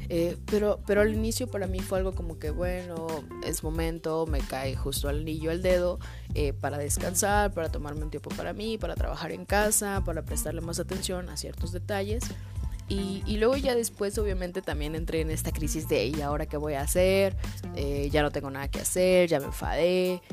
eh, 0.10 0.38
pero, 0.50 0.80
pero 0.88 1.02
al 1.02 1.14
inicio 1.14 1.48
para 1.48 1.68
mí 1.68 1.80
fue 1.80 2.00
algo 2.00 2.14
como 2.14 2.40
que, 2.40 2.50
bueno, 2.50 3.08
es 3.46 3.64
momento, 3.64 4.26
me 4.26 4.40
cae 4.40 4.76
justo 4.76 5.08
al 5.08 5.20
anillo 5.20 5.52
al 5.52 5.62
dedo 5.62 6.00
eh, 6.34 6.52
para 6.52 6.80
descansar, 6.80 7.54
para 7.54 7.72
tomarme 7.72 8.02
un 8.02 8.10
tiempo 8.10 8.32
para 8.32 8.52
mí, 8.54 8.80
para 8.80 8.96
trabajar 8.96 9.32
en 9.32 9.46
casa, 9.46 10.02
para 10.04 10.24
prestarle 10.24 10.62
más 10.62 10.80
atención 10.80 11.30
a 11.30 11.38
ciertos 11.38 11.72
detalles. 11.72 12.24
Y, 12.88 13.22
y, 13.28 13.38
luego 13.38 13.56
ya 13.56 13.76
después 13.76 14.18
obviamente 14.18 14.64
también 14.64 14.96
entré 14.96 15.22
en 15.22 15.30
esta 15.30 15.52
crisis 15.52 15.88
de 15.88 16.08
¿y 16.08 16.22
ahora 16.22 16.48
qué 16.48 16.58
voy 16.58 16.74
a 16.74 16.82
hacer? 16.82 17.38
Eh, 17.76 18.10
ya 18.12 18.24
no 18.24 18.32
tengo 18.32 18.50
nada 18.50 18.68
que 18.68 18.80
hacer, 18.80 19.30
ya 19.30 19.40
me 19.40 19.46
enfadé, 19.46 20.24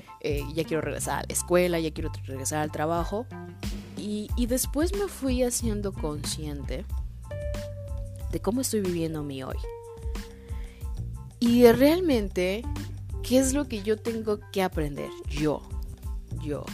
ya 0.55 0.65
quiero 0.65 0.81
regresar 0.81 1.19
a 1.19 1.27
la 1.29 1.35
escuela, 1.35 1.79
ya 1.79 1.91
quiero 1.91 2.11
regresar 2.25 2.61
al 2.61 2.73
trabajo. 2.73 3.27
Y, 3.99 4.31
y 4.37 4.47
después 4.47 4.95
me 4.95 5.07
fui 5.07 5.43
haciendo 5.43 5.93
consciente 5.93 6.87
de 8.37 8.43
cómo 8.43 8.61
estoy 8.61 8.83
viviendo 8.83 9.23
mi 9.23 9.43
hoy. 9.43 9.57
Y 11.41 11.67
realmente, 11.73 12.63
¿qué 13.23 13.39
es 13.39 13.55
lo 13.55 13.67
que 13.67 13.83
yo 13.83 13.97
tengo 13.97 14.41
que 14.53 14.63
aprender? 14.63 15.09
Yo, 15.27 15.67
yo, 16.43 16.67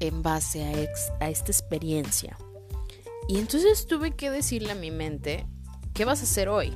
en 0.00 0.22
base 0.22 0.64
a, 0.64 1.22
a 1.22 1.28
esta 1.28 1.52
experiencia. 1.52 2.38
Y 3.28 3.36
entonces 3.36 3.86
tuve 3.86 4.12
que 4.12 4.30
decirle 4.30 4.72
a 4.72 4.74
mi 4.74 4.90
mente, 4.90 5.46
¿qué 5.92 6.06
vas 6.06 6.20
a 6.20 6.22
hacer 6.22 6.48
hoy? 6.48 6.72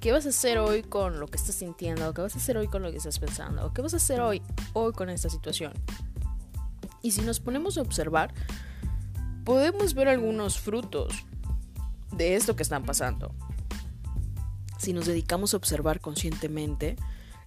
¿Qué 0.00 0.10
vas 0.10 0.26
a 0.26 0.30
hacer 0.30 0.58
hoy 0.58 0.82
con 0.82 1.20
lo 1.20 1.28
que 1.28 1.38
estás 1.38 1.54
sintiendo? 1.54 2.12
¿Qué 2.14 2.22
vas 2.22 2.34
a 2.34 2.38
hacer 2.38 2.56
hoy 2.56 2.66
con 2.66 2.82
lo 2.82 2.90
que 2.90 2.96
estás 2.96 3.20
pensando? 3.20 3.72
¿Qué 3.72 3.82
vas 3.82 3.94
a 3.94 3.98
hacer 3.98 4.20
hoy, 4.20 4.42
hoy 4.72 4.92
con 4.94 5.10
esta 5.10 5.30
situación? 5.30 5.74
Y 7.02 7.12
si 7.12 7.20
nos 7.20 7.38
ponemos 7.38 7.78
a 7.78 7.82
observar, 7.82 8.34
podemos 9.44 9.94
ver 9.94 10.08
algunos 10.08 10.58
frutos 10.58 11.24
de 12.12 12.36
esto 12.36 12.56
que 12.56 12.62
están 12.62 12.84
pasando. 12.84 13.34
Si 14.78 14.92
nos 14.92 15.06
dedicamos 15.06 15.54
a 15.54 15.56
observar 15.56 16.00
conscientemente, 16.00 16.96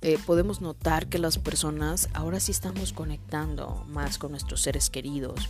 eh, 0.01 0.17
podemos 0.25 0.61
notar 0.61 1.07
que 1.07 1.19
las 1.19 1.37
personas 1.37 2.09
ahora 2.13 2.39
sí 2.39 2.51
estamos 2.51 2.93
conectando 2.93 3.85
más 3.87 4.17
con 4.17 4.31
nuestros 4.31 4.61
seres 4.61 4.89
queridos, 4.89 5.49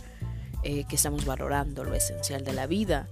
eh, 0.62 0.84
que 0.88 0.96
estamos 0.96 1.24
valorando 1.24 1.84
lo 1.84 1.94
esencial 1.94 2.42
de 2.42 2.52
la 2.52 2.66
vida, 2.66 3.08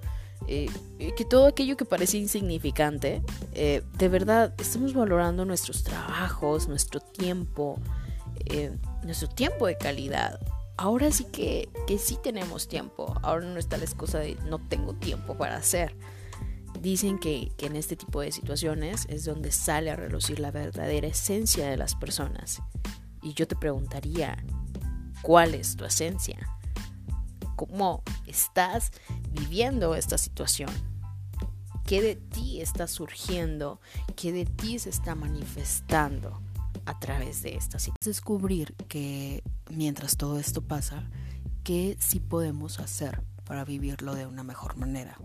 eh, 0.49 0.69
que 1.17 1.25
todo 1.25 1.47
aquello 1.47 1.77
que 1.77 1.85
parece 1.85 2.19
insignificante, 2.19 3.23
de 3.53 4.09
verdad 4.09 4.53
estamos 4.59 4.93
valorando 4.93 5.45
nuestros 5.45 5.85
trabajos, 5.85 6.67
nuestro 6.69 7.01
tiempo, 7.01 7.79
nuestro 9.05 9.29
tiempo 9.29 9.67
de 9.67 9.79
calidad 9.79 10.41
ahora 10.77 11.11
sí 11.11 11.25
que, 11.25 11.69
que 11.87 11.99
sí 11.99 12.19
tenemos 12.23 12.69
tiempo. 12.69 13.15
Ahora 13.23 13.47
no 13.47 13.59
está 13.59 13.77
la 13.77 13.85
excusa 13.85 14.19
de 14.19 14.37
no 14.47 14.59
tengo 14.59 14.95
tiempo 14.95 15.37
para 15.37 15.57
hacer. 15.57 15.97
Dicen 16.81 17.19
que, 17.19 17.53
que, 17.57 17.67
en 17.67 17.77
este 17.77 17.97
tipo 17.97 18.21
de 18.21 18.33
situaciones 18.33 19.07
es 19.09 19.25
donde 19.25 19.53
sale 19.53 19.91
a 19.91 19.97
relucir 19.97 20.39
la 20.41 20.51
verdadera 20.51 21.07
esencia 21.07 21.69
de 21.69 21.77
las 21.77 21.95
personas. 21.95 22.63
Y 23.23 23.33
yo 23.33 23.49
te 23.49 23.57
preguntaría, 23.57 24.45
¿cuál 25.23 25.55
es 25.55 25.77
tu 25.77 25.85
esencia? 25.85 26.39
¿Cómo 27.57 28.03
estás 28.27 28.91
viviendo 29.31 29.95
esta 29.95 30.19
situación? 30.19 30.71
¿Qué 31.87 32.03
de 32.03 32.17
ti 32.17 32.61
está 32.61 32.87
surgiendo? 32.87 33.81
¿Qué 34.17 34.33
de 34.33 34.45
ti 34.45 34.79
se 34.79 34.91
está 34.91 35.15
manifestando? 35.15 36.41
A 36.87 36.99
través 36.99 37.43
de 37.43 37.57
esta 37.57 37.79
situación. 37.79 37.97
Descubrir 38.05 38.75
que 38.89 39.43
mientras 39.71 40.17
todo 40.17 40.39
esto 40.39 40.63
pasa, 40.63 41.09
qué 41.63 41.97
sí 41.99 42.21
podemos 42.21 42.79
hacer 42.79 43.23
para 43.45 43.65
vivirlo 43.65 44.15
de 44.15 44.27
una 44.27 44.43
mejor 44.43 44.77
manera, 44.77 45.19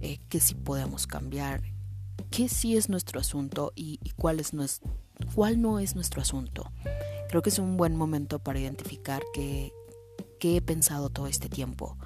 eh, 0.00 0.18
qué 0.28 0.40
sí 0.40 0.54
podemos 0.54 1.06
cambiar, 1.06 1.62
qué 2.30 2.48
sí 2.48 2.76
es 2.76 2.88
nuestro 2.88 3.20
asunto 3.20 3.72
y, 3.74 3.98
cuál, 4.16 4.40
es 4.40 4.52
cuál 5.34 5.60
no 5.60 5.78
es 5.78 5.94
nuestro 5.94 6.22
asunto. 6.22 6.70
Creo 7.28 7.42
que 7.42 7.50
es 7.50 7.58
un 7.58 7.76
buen 7.76 7.96
momento 7.96 8.38
para 8.38 8.58
identificar 8.58 9.22
qué, 9.32 9.72
qué 10.38 10.56
he 10.56 10.62
pensado 10.62 11.10
todo 11.10 11.26
este 11.26 11.48
tiempo. 11.48 11.96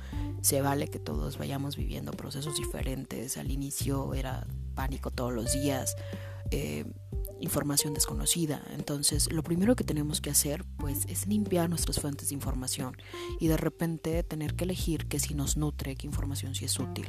Se 0.43 0.61
vale 0.61 0.89
que 0.89 0.99
todos 0.99 1.39
vayamos 1.39 1.77
viviendo 1.77 2.13
procesos 2.13 2.57
diferentes. 2.57 3.39
Al 3.39 3.51
inicio 3.51 4.13
era 4.13 4.47
pánico 4.75 5.11
todos 5.11 5.33
los 5.33 5.53
días. 5.55 5.97
Eh, 6.51 6.85
información 7.41 7.95
desconocida. 7.95 8.63
Entonces, 8.75 9.31
lo 9.33 9.43
primero 9.43 9.77
que 9.77 9.85
tenemos 9.85 10.21
que 10.21 10.31
hacer, 10.31 10.65
pues, 10.79 11.07
es 11.09 11.27
limpiar 11.27 11.69
nuestras 11.69 12.01
fuentes 12.01 12.29
de 12.29 12.35
información 12.35 12.97
y 13.41 13.49
de 13.49 13.57
repente 13.57 14.23
tener 14.23 14.55
que 14.55 14.65
elegir 14.65 15.07
qué 15.07 15.19
si 15.19 15.35
nos 15.35 15.57
nutre, 15.57 15.97
qué 15.97 16.07
información 16.07 16.55
si 16.55 16.65
es 16.65 16.79
útil. 16.79 17.09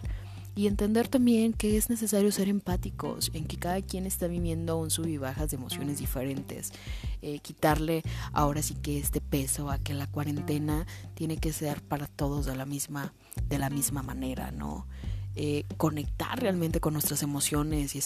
Y 0.58 0.67
entender 0.67 1.10
también 1.10 1.51
que 1.51 1.75
es 1.75 1.89
necesario 1.89 2.32
ser 2.32 2.48
empáticos, 2.48 3.29
en 3.34 3.46
que 3.46 3.58
cada 3.58 3.82
quien 3.82 4.05
está 4.05 4.27
viviendo 4.27 4.77
un 4.77 4.89
sub 4.89 5.05
y 5.05 5.17
bajas 5.17 5.50
de 5.51 5.58
emociones 5.58 6.00
diferentes. 6.00 6.72
Eh, 7.22 7.39
quitarle 7.39 8.03
ahora 8.32 8.62
sí 8.62 8.74
que 8.75 8.98
este 8.98 9.20
peso 9.20 9.70
a 9.70 9.79
que 9.79 9.94
la 9.94 10.08
cuarentena 10.08 10.88
tiene 11.13 11.36
que 11.38 11.51
ser 11.51 11.82
para 11.82 12.08
todos 12.08 12.46
de 12.46 12.55
la 12.55 12.65
misma, 12.65 13.13
de 13.50 13.60
la 13.60 13.70
misma 13.70 14.01
manera, 14.01 14.51
¿no? 14.51 14.88
Eh, 15.36 15.65
conectar 15.77 16.39
realmente 16.39 16.80
con 16.80 16.94
nuestras 16.94 17.24
emociones 17.24 17.96
y 17.96 18.00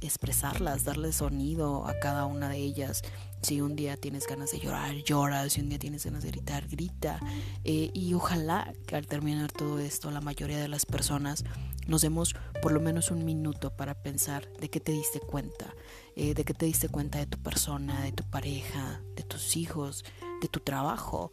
expresarlas, 0.00 0.84
darle 0.84 1.12
sonido 1.12 1.86
a 1.86 1.98
cada 1.98 2.26
una 2.26 2.48
de 2.48 2.58
ellas. 2.58 3.02
Si 3.42 3.60
un 3.60 3.76
día 3.76 3.96
tienes 3.96 4.26
ganas 4.26 4.50
de 4.50 4.58
llorar, 4.58 4.94
llora. 5.04 5.48
Si 5.48 5.60
un 5.60 5.68
día 5.68 5.78
tienes 5.78 6.04
ganas 6.04 6.22
de 6.22 6.30
gritar, 6.30 6.66
grita. 6.68 7.20
Eh, 7.64 7.90
y 7.92 8.14
ojalá 8.14 8.72
que 8.86 8.96
al 8.96 9.06
terminar 9.06 9.52
todo 9.52 9.78
esto, 9.78 10.10
la 10.10 10.20
mayoría 10.20 10.58
de 10.58 10.68
las 10.68 10.86
personas 10.86 11.44
nos 11.86 12.02
demos 12.02 12.34
por 12.62 12.72
lo 12.72 12.80
menos 12.80 13.10
un 13.10 13.24
minuto 13.24 13.70
para 13.76 13.94
pensar 13.94 14.50
de 14.60 14.68
qué 14.68 14.80
te 14.80 14.92
diste 14.92 15.20
cuenta, 15.20 15.74
eh, 16.16 16.34
de 16.34 16.44
qué 16.44 16.54
te 16.54 16.66
diste 16.66 16.88
cuenta 16.88 17.18
de 17.18 17.26
tu 17.26 17.38
persona, 17.38 18.02
de 18.02 18.12
tu 18.12 18.24
pareja, 18.24 19.00
de 19.14 19.22
tus 19.22 19.56
hijos, 19.56 20.04
de 20.40 20.48
tu 20.48 20.60
trabajo. 20.60 21.30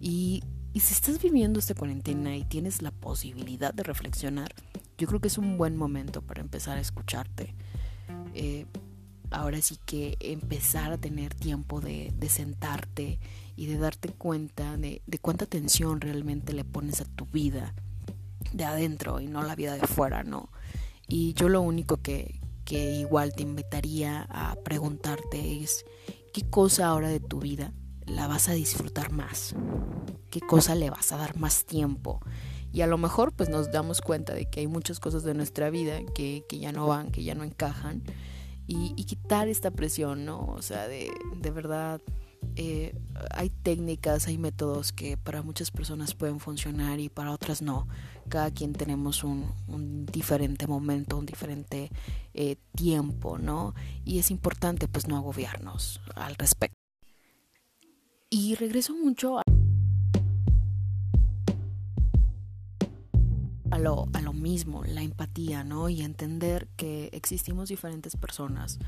Y, 0.00 0.42
si 0.74 0.92
estás 0.92 1.22
viviendo 1.22 1.58
esta 1.58 1.74
cuarentena 1.74 2.36
y 2.36 2.44
tienes 2.44 2.82
la 2.82 2.90
posibilidad 2.90 3.72
de 3.72 3.82
reflexionar, 3.82 4.54
yo 4.98 5.06
creo 5.06 5.20
que 5.20 5.28
es 5.28 5.38
un 5.38 5.58
buen 5.58 5.76
momento 5.76 6.22
para 6.22 6.40
empezar 6.40 6.78
a 6.78 6.80
escucharte. 6.80 7.54
Eh, 8.34 8.66
ahora 9.30 9.60
sí 9.60 9.78
que 9.84 10.16
empezar 10.20 10.92
a 10.92 10.98
tener 10.98 11.34
tiempo 11.34 11.80
de, 11.80 12.12
sentarte 12.28 13.18
y 13.56 13.66
de 13.66 13.78
darte 13.78 14.08
cuenta 14.10 14.76
de, 14.76 15.02
cuánta 15.20 15.44
atención 15.44 16.00
realmente 16.00 16.52
le 16.52 16.64
pones 16.64 17.00
a 17.00 17.04
tu 17.04 17.26
vida 17.26 17.74
de 18.52 18.64
adentro 18.64 19.20
y 19.20 19.26
no 19.26 19.42
la 19.42 19.54
vida 19.54 19.74
de 19.74 19.86
fuera, 19.86 20.22
¿no? 20.22 20.50
Y 21.08 21.34
yo 21.34 21.48
lo 21.48 21.60
único 21.60 21.98
que, 21.98 22.40
que 22.64 22.92
igual 22.94 23.34
te 23.34 23.42
invitaría 23.42 24.26
a 24.30 24.56
preguntarte 24.56 25.62
es 25.62 25.84
qué 26.32 26.42
cosa 26.48 26.88
ahora 26.88 27.08
de 27.08 27.20
tu 27.20 27.40
vida 27.40 27.72
la 28.06 28.26
vas 28.28 28.48
a 28.48 28.52
disfrutar 28.52 29.10
más, 29.10 29.54
qué 30.30 30.40
cosa 30.40 30.74
le 30.74 30.90
vas 30.90 31.12
a 31.12 31.16
dar 31.16 31.36
más 31.36 31.64
tiempo. 31.64 32.20
Y 32.76 32.82
a 32.82 32.86
lo 32.86 32.98
mejor 32.98 33.32
pues 33.32 33.48
nos 33.48 33.72
damos 33.72 34.02
cuenta 34.02 34.34
de 34.34 34.50
que 34.50 34.60
hay 34.60 34.66
muchas 34.66 35.00
cosas 35.00 35.22
de 35.24 35.32
nuestra 35.32 35.70
vida 35.70 36.00
que, 36.14 36.44
que 36.46 36.58
ya 36.58 36.72
no 36.72 36.86
van, 36.86 37.10
que 37.10 37.24
ya 37.24 37.34
no 37.34 37.42
encajan 37.42 38.02
y, 38.66 38.92
quitar 39.04 39.48
esta 39.48 39.70
presión, 39.70 40.26
¿no? 40.26 40.40
O 40.40 40.60
sea, 40.60 40.86
de, 40.86 41.10
de 41.40 41.50
verdad, 41.50 42.02
eh, 42.54 42.94
hay 43.30 43.48
técnicas, 43.48 44.26
hay 44.26 44.36
métodos 44.36 44.92
que 44.92 45.16
para 45.16 45.40
muchas 45.40 45.70
personas 45.70 46.14
pueden 46.14 46.38
funcionar 46.38 47.00
y 47.00 47.08
para 47.08 47.32
otras 47.32 47.62
no. 47.62 47.88
Cada 48.28 48.50
quien 48.50 48.74
tenemos 48.74 49.24
un, 49.24 49.50
un 49.68 50.04
diferente 50.04 50.66
momento, 50.66 51.16
un 51.16 51.24
diferente 51.24 51.90
eh, 52.34 52.56
tiempo, 52.74 53.38
¿no? 53.38 53.74
Y 54.04 54.18
es 54.18 54.30
importante 54.30 54.86
pues 54.86 55.08
no 55.08 55.16
agobiarnos 55.16 56.02
al 56.14 56.34
respecto. 56.34 56.76
Y 58.28 58.54
regreso 58.56 58.94
mucho 58.94 59.38
a... 59.38 59.45
a 63.76 63.78
lo, 63.78 64.08
a 64.14 64.22
lo 64.22 64.32
mismo, 64.32 64.84
la 64.84 65.02
empatía, 65.02 65.62
¿no? 65.62 65.90
Y 65.90 66.00
entender 66.00 66.66
que 66.76 67.10
existimos 67.12 67.68
diferentes 67.68 68.16
personas, 68.16 68.78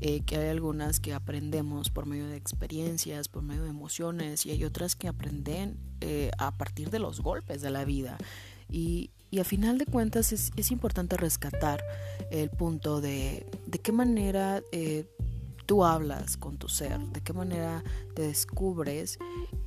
eh, 0.00 0.22
que 0.22 0.38
hay 0.38 0.48
algunas 0.48 1.00
que 1.00 1.12
aprendemos 1.12 1.90
por 1.90 2.06
medio 2.06 2.26
de 2.28 2.36
experiencias, 2.36 3.28
por 3.28 3.42
medio 3.42 3.64
de 3.64 3.70
emociones, 3.70 4.46
y 4.46 4.50
hay 4.50 4.64
otras 4.64 4.96
que 4.96 5.06
aprenden 5.06 5.76
eh, 6.00 6.30
a 6.38 6.56
partir 6.56 6.88
de 6.88 6.98
los 6.98 7.20
golpes 7.20 7.60
de 7.60 7.70
la 7.70 7.84
vida. 7.84 8.16
Y, 8.70 9.10
y 9.30 9.40
a 9.40 9.44
final 9.44 9.76
de 9.76 9.84
cuentas 9.84 10.32
es, 10.32 10.50
es 10.56 10.70
importante 10.70 11.18
rescatar 11.18 11.84
el 12.30 12.48
punto 12.48 13.02
de 13.02 13.46
de 13.68 13.78
qué 13.78 13.92
manera 13.92 14.62
eh, 14.72 15.04
tú 15.68 15.84
hablas 15.84 16.38
con 16.38 16.56
tu 16.56 16.66
ser, 16.66 16.98
de 16.98 17.20
qué 17.20 17.34
manera 17.34 17.84
te 18.14 18.22
descubres 18.22 19.18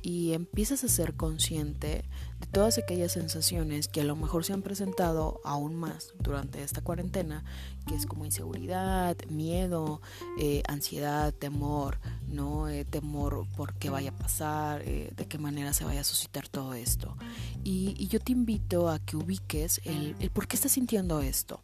y 0.02 0.32
empiezas 0.32 0.82
a 0.82 0.88
ser 0.88 1.14
consciente 1.14 2.04
de 2.40 2.46
todas 2.50 2.76
aquellas 2.76 3.12
sensaciones 3.12 3.86
que 3.86 4.00
a 4.00 4.04
lo 4.04 4.16
mejor 4.16 4.44
se 4.44 4.52
han 4.52 4.62
presentado 4.62 5.40
aún 5.44 5.76
más 5.76 6.12
durante 6.18 6.60
esta 6.64 6.80
cuarentena, 6.80 7.44
que 7.86 7.94
es 7.94 8.06
como 8.06 8.24
inseguridad, 8.24 9.16
miedo, 9.30 10.02
eh, 10.40 10.64
ansiedad, 10.66 11.32
temor, 11.32 12.00
¿no? 12.26 12.68
Eh, 12.68 12.84
temor 12.84 13.46
por 13.56 13.74
qué 13.74 13.88
vaya 13.88 14.10
a 14.10 14.18
pasar, 14.18 14.82
eh, 14.84 15.12
de 15.16 15.26
qué 15.28 15.38
manera 15.38 15.72
se 15.72 15.84
vaya 15.84 16.00
a 16.00 16.04
suscitar 16.04 16.48
todo 16.48 16.74
esto. 16.74 17.16
Y, 17.62 18.08
yo 18.08 18.18
te 18.18 18.32
invito 18.32 18.90
a 18.90 18.98
que 18.98 19.16
ubiques 19.16 19.80
el, 19.84 20.16
el 20.18 20.30
por 20.30 20.48
qué 20.48 20.56
estás 20.56 20.72
sintiendo 20.72 21.20
esto. 21.20 21.60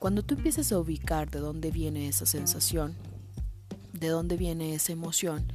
Cuando 0.00 0.24
tú 0.24 0.34
empieces 0.34 0.72
a 0.72 0.78
ubicar 0.80 1.30
de 1.30 1.38
dónde 1.38 1.70
viene 1.70 2.08
esa 2.08 2.26
sensación, 2.26 2.96
de 3.98 4.08
dónde 4.08 4.36
viene 4.36 4.74
esa 4.74 4.92
emoción. 4.92 5.52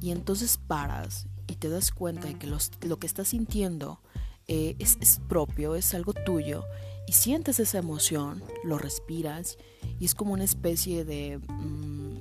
Y 0.00 0.10
entonces 0.10 0.58
paras 0.58 1.26
y 1.46 1.56
te 1.56 1.68
das 1.68 1.90
cuenta 1.90 2.28
de 2.28 2.38
que 2.38 2.46
lo 2.46 2.98
que 2.98 3.06
estás 3.06 3.28
sintiendo 3.28 4.00
eh, 4.46 4.76
es, 4.78 5.20
propio, 5.26 5.74
es 5.74 5.94
algo 5.94 6.12
tuyo 6.12 6.64
y 7.06 7.12
sientes 7.12 7.60
esa 7.60 7.78
emoción, 7.78 8.42
lo 8.62 8.76
respiras 8.76 9.56
y 9.98 10.04
es 10.04 10.14
como 10.14 10.34
una 10.34 10.44
especie 10.44 11.04
de... 11.04 11.38
Mm, 11.48 12.18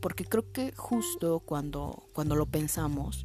porque 0.00 0.24
creo 0.24 0.50
que 0.52 0.72
justo 0.76 1.40
cuando, 1.40 2.08
cuando 2.12 2.34
lo 2.34 2.46
pensamos 2.46 3.24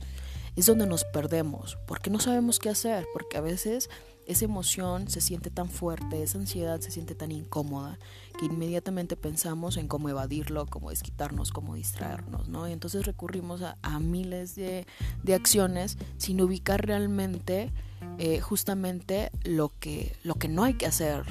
es 0.55 0.67
donde 0.67 0.85
nos 0.85 1.05
perdemos, 1.05 1.77
porque 1.87 2.09
no 2.09 2.19
sabemos 2.19 2.59
qué 2.59 2.69
hacer, 2.69 3.07
porque 3.13 3.37
a 3.37 3.41
veces 3.41 3.89
esa 4.29 4.45
emoción 4.45 5.09
se 5.09 5.21
siente 5.21 5.49
tan 5.49 5.69
fuerte, 5.69 6.21
esa 6.21 6.37
ansiedad 6.37 6.79
se 6.81 6.91
siente 6.91 7.15
tan 7.15 7.31
incómoda 7.31 7.97
que 8.37 8.45
inmediatamente 8.45 9.15
pensamos 9.15 9.75
en 9.75 9.87
cómo 9.87 10.07
evadirlo, 10.07 10.67
cómo 10.67 10.91
desquitarnos, 10.91 11.51
cómo 11.51 11.73
distraernos, 11.73 12.47
¿no? 12.47 12.67
Y 12.67 12.71
entonces 12.71 13.07
recurrimos 13.07 13.63
a, 13.63 13.99
miles 13.99 14.55
de, 14.55 14.85
acciones 15.33 15.97
sin 16.17 16.41
ubicar 16.41 16.85
realmente 16.85 17.73
eh, 18.19 18.39
justamente 18.39 19.31
lo 19.43 19.73
que, 19.79 20.15
lo 20.23 20.35
que 20.35 20.47
no 20.47 20.63
hay 20.63 20.75
que 20.75 20.85
hacer, 20.85 21.23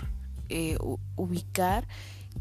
eh, 0.48 0.76
ubicar 1.14 1.86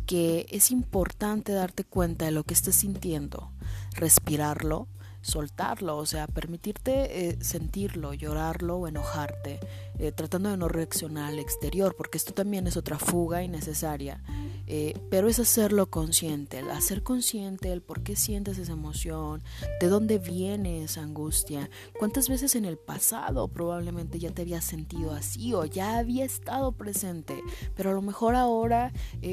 que 0.07 0.47
es 0.49 0.71
importante 0.71 1.51
darte 1.51 1.83
cuenta 1.83 2.25
de 2.25 2.31
lo 2.31 2.43
que 2.43 2.55
estás 2.55 2.75
sintiendo, 2.75 3.51
respirarlo, 3.91 4.87
soltarlo, 5.27 5.97
o 5.97 6.05
sea, 6.05 6.25
permitirte 6.27 7.29
eh, 7.29 7.37
sentirlo, 7.41 8.13
llorarlo 8.13 8.77
o 8.77 8.87
enojarte, 8.87 9.59
eh, 9.99 10.11
tratando 10.11 10.49
de 10.49 10.57
no 10.57 10.67
reaccionar 10.67 11.31
al 11.31 11.39
exterior, 11.39 11.95
porque 11.95 12.17
esto 12.17 12.33
también 12.33 12.67
es 12.67 12.77
otra 12.77 12.99
fuga 12.99 13.41
innecesaria, 13.41 14.21
eh, 14.67 14.99
pero 15.09 15.27
es 15.27 15.39
hacerlo 15.39 15.89
consciente, 15.89 16.59
hacer 16.59 17.01
consciente 17.01 17.71
el 17.71 17.81
por 17.81 18.03
qué 18.03 18.15
sientes 18.15 18.59
esa 18.59 18.73
emoción, 18.73 19.41
de 19.79 19.87
dónde 19.87 20.19
viene 20.19 20.83
esa 20.83 21.01
angustia, 21.01 21.69
cuántas 21.97 22.29
veces 22.29 22.55
en 22.55 22.65
el 22.65 22.77
pasado 22.77 23.47
probablemente 23.47 24.19
ya 24.19 24.31
te 24.31 24.43
habías 24.43 24.65
sentido 24.65 25.13
así 25.13 25.53
o 25.53 25.65
ya 25.65 25.97
había 25.97 26.25
estado 26.25 26.73
presente, 26.73 27.41
pero 27.75 27.89
a 27.89 27.93
lo 27.93 28.01
mejor 28.01 28.35
ahora, 28.35 28.91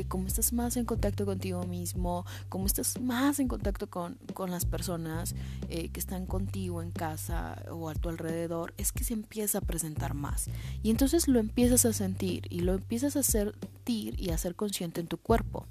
como 0.08 0.26
estás 0.28 0.52
más 0.52 0.76
en 0.76 0.86
contacto 0.86 1.26
contigo 1.26 1.64
mismo, 1.64 2.24
como 2.48 2.66
estás 2.66 3.00
más 3.00 3.38
en 3.38 3.48
contacto 3.48 3.90
con, 3.90 4.16
con 4.32 4.50
las 4.50 4.64
personas, 4.64 5.34
que 5.68 6.00
están 6.00 6.26
contigo 6.26 6.82
en 6.82 6.90
casa 6.90 7.62
o 7.70 7.88
a 7.88 7.94
tu 7.94 8.08
alrededor, 8.08 8.72
es 8.78 8.92
que 8.92 9.04
se 9.04 9.14
empieza 9.14 9.58
a 9.58 9.60
presentar 9.60 10.14
más. 10.14 10.48
Y 10.82 10.90
entonces 10.90 11.28
lo 11.28 11.38
empiezas 11.38 11.84
a 11.84 11.92
sentir 11.92 12.46
y 12.50 12.60
lo 12.60 12.74
empiezas 12.74 13.16
a 13.16 13.22
sentir 13.22 14.20
y 14.20 14.30
a 14.30 14.38
ser 14.38 14.54
consciente 14.54 15.00
en 15.00 15.06
tu 15.06 15.18
cuerpo. 15.18 15.66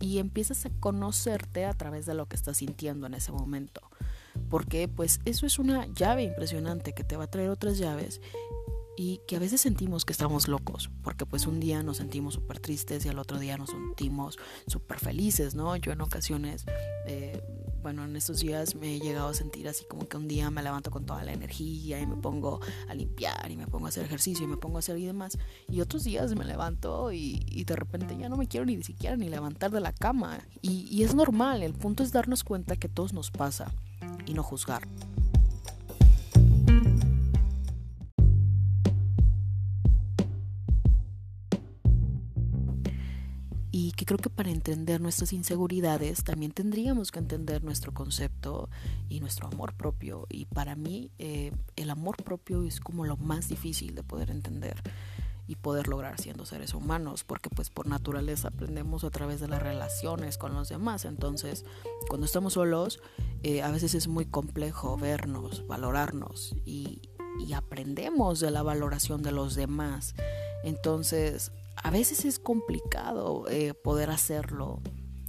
Y 0.00 0.18
empiezas 0.18 0.66
a 0.66 0.70
conocerte 0.80 1.64
a 1.64 1.72
través 1.74 2.06
de 2.06 2.14
lo 2.14 2.26
que 2.26 2.36
estás 2.36 2.58
sintiendo 2.58 3.06
en 3.06 3.14
ese 3.14 3.32
momento. 3.32 3.80
Porque 4.50 4.88
pues 4.88 5.20
eso 5.24 5.46
es 5.46 5.58
una 5.58 5.86
llave 5.94 6.22
impresionante 6.24 6.92
que 6.92 7.04
te 7.04 7.16
va 7.16 7.24
a 7.24 7.30
traer 7.30 7.48
otras 7.50 7.78
llaves 7.78 8.20
y 8.96 9.20
que 9.28 9.36
a 9.36 9.38
veces 9.38 9.60
sentimos 9.60 10.04
que 10.04 10.12
estamos 10.12 10.48
locos, 10.48 10.90
porque 11.02 11.26
pues 11.26 11.46
un 11.46 11.60
día 11.60 11.82
nos 11.82 11.98
sentimos 11.98 12.34
súper 12.34 12.58
tristes 12.60 13.04
y 13.04 13.10
al 13.10 13.18
otro 13.18 13.38
día 13.38 13.58
nos 13.58 13.70
sentimos 13.70 14.38
súper 14.66 14.98
felices, 14.98 15.54
¿no? 15.54 15.76
Yo 15.76 15.92
en 15.92 16.00
ocasiones 16.00 16.64
eh, 17.06 17.42
bueno, 17.86 18.04
en 18.04 18.16
estos 18.16 18.40
días 18.40 18.74
me 18.74 18.96
he 18.96 18.98
llegado 18.98 19.28
a 19.28 19.32
sentir 19.32 19.68
así 19.68 19.84
como 19.84 20.08
que 20.08 20.16
un 20.16 20.26
día 20.26 20.50
me 20.50 20.60
levanto 20.60 20.90
con 20.90 21.06
toda 21.06 21.22
la 21.22 21.32
energía 21.32 22.00
y 22.00 22.06
me 22.08 22.16
pongo 22.16 22.58
a 22.88 22.94
limpiar 22.94 23.48
y 23.48 23.56
me 23.56 23.68
pongo 23.68 23.86
a 23.86 23.90
hacer 23.90 24.04
ejercicio 24.04 24.44
y 24.44 24.48
me 24.48 24.56
pongo 24.56 24.78
a 24.78 24.80
hacer 24.80 24.98
y 24.98 25.06
demás. 25.06 25.38
Y 25.68 25.80
otros 25.80 26.02
días 26.02 26.34
me 26.34 26.44
levanto 26.44 27.12
y, 27.12 27.38
de 27.64 27.76
repente 27.76 28.16
ya 28.18 28.28
no 28.28 28.36
me 28.36 28.48
quiero 28.48 28.66
ni 28.66 28.82
siquiera 28.82 29.16
ni 29.16 29.28
levantar 29.28 29.70
de 29.70 29.80
la 29.80 29.92
cama. 29.92 30.40
Y, 30.62 30.88
y 30.90 31.04
es 31.04 31.14
normal, 31.14 31.62
el 31.62 31.74
punto 31.74 32.02
es 32.02 32.10
darnos 32.10 32.42
cuenta 32.42 32.74
que 32.74 32.88
todos 32.88 33.12
nos 33.12 33.30
pasa 33.30 33.72
y 34.26 34.34
no 34.34 34.42
juzgar. 34.42 34.82
Que 43.96 44.04
creo 44.04 44.18
que 44.18 44.30
para 44.30 44.50
entender 44.50 45.00
nuestras 45.00 45.32
inseguridades 45.32 46.22
también 46.22 46.52
tendríamos 46.52 47.10
que 47.10 47.18
entender 47.18 47.64
nuestro 47.64 47.92
concepto 47.94 48.68
y 49.08 49.20
nuestro 49.20 49.48
amor 49.48 49.72
propio. 49.74 50.26
Y 50.28 50.44
para 50.44 50.76
mí 50.76 51.10
eh, 51.18 51.52
el 51.76 51.90
amor 51.90 52.22
propio 52.22 52.62
es 52.62 52.78
como 52.78 53.06
lo 53.06 53.16
más 53.16 53.48
difícil 53.48 53.94
de 53.94 54.02
poder 54.02 54.30
entender 54.30 54.82
y 55.48 55.56
poder 55.56 55.88
lograr 55.88 56.20
siendo 56.20 56.44
seres 56.44 56.74
humanos, 56.74 57.24
porque 57.24 57.48
pues 57.48 57.70
por 57.70 57.86
naturaleza 57.86 58.48
aprendemos 58.48 59.04
a 59.04 59.10
través 59.10 59.40
de 59.40 59.48
las 59.48 59.62
relaciones 59.62 60.36
con 60.36 60.52
los 60.52 60.68
demás. 60.68 61.04
Entonces, 61.04 61.64
cuando 62.08 62.26
estamos 62.26 62.54
solos, 62.54 63.00
eh, 63.42 63.62
a 63.62 63.70
veces 63.70 63.94
es 63.94 64.08
muy 64.08 64.26
complejo 64.26 64.98
vernos, 64.98 65.66
valorarnos 65.66 66.54
y, 66.66 67.00
y 67.46 67.52
aprendemos 67.54 68.40
de 68.40 68.50
la 68.50 68.62
valoración 68.62 69.22
de 69.22 69.32
los 69.32 69.54
demás. 69.54 70.14
Entonces, 70.64 71.52
a 71.82 71.90
veces 71.90 72.24
es 72.24 72.38
complicado 72.38 73.44
eh, 73.48 73.74
poder 73.74 74.10
hacerlo 74.10 74.80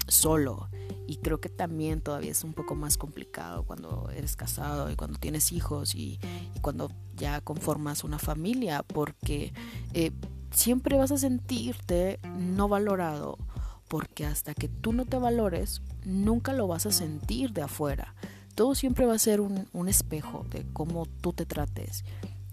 solo. 0.07 0.69
Y 1.05 1.17
creo 1.17 1.39
que 1.39 1.49
también 1.49 2.01
todavía 2.01 2.31
es 2.31 2.43
un 2.43 2.53
poco 2.53 2.75
más 2.75 2.97
complicado 2.97 3.63
cuando 3.63 4.09
eres 4.13 4.35
casado 4.35 4.91
y 4.91 4.95
cuando 4.95 5.19
tienes 5.19 5.51
hijos 5.51 5.95
y, 5.95 6.19
cuando 6.61 6.91
ya 7.15 7.39
conformas 7.41 8.03
una 8.03 8.19
familia, 8.19 8.83
porque 8.83 9.53
eh, 9.93 10.11
siempre 10.51 10.97
vas 10.97 11.11
a 11.11 11.17
sentirte 11.17 12.19
no 12.37 12.67
valorado, 12.67 13.37
porque 13.87 14.25
hasta 14.25 14.53
que 14.53 14.67
tú 14.67 14.91
no 14.91 15.05
te 15.05 15.17
valores, 15.17 15.81
nunca 16.03 16.51
lo 16.51 16.67
vas 16.67 16.85
a 16.85 16.91
sentir 16.91 17.53
de 17.53 17.61
afuera. 17.61 18.13
Todo 18.55 18.75
siempre 18.75 19.05
va 19.05 19.13
a 19.13 19.19
ser 19.19 19.39
un, 19.39 19.67
un 19.71 19.87
espejo 19.87 20.45
de 20.49 20.65
cómo 20.73 21.05
tú 21.05 21.31
te 21.31 21.45
trates 21.45 22.03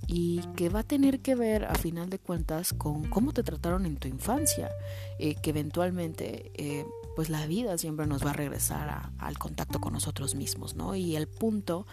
y 0.07 0.41
que 0.57 0.69
va 0.69 0.81
a 0.81 0.83
tener 0.85 1.21
que 1.21 1.35
ver 1.35 1.65
a 1.65 1.75
final 1.75 2.11
de 2.11 2.19
cuentas 2.19 2.73
con 2.73 3.05
cómo 3.09 3.33
te 3.33 3.43
trataron 3.43 3.87
en 3.87 3.97
tu 3.97 4.09
infancia, 4.09 4.71
eh, 5.19 5.35
que 5.37 5.51
eventualmente 5.51 6.51
eh, 6.55 6.85
pues 7.17 7.31
la 7.31 7.47
vida 7.47 7.79
siempre 7.79 8.07
nos 8.07 8.25
va 8.25 8.31
a 8.31 8.35
regresar 8.35 9.11
al 9.19 9.39
contacto 9.39 9.81
con 9.81 9.93
nosotros 9.93 10.35
mismos, 10.35 10.75
¿no? 10.75 10.95
Y 10.95 11.17
el 11.17 11.29
punto 11.29 11.87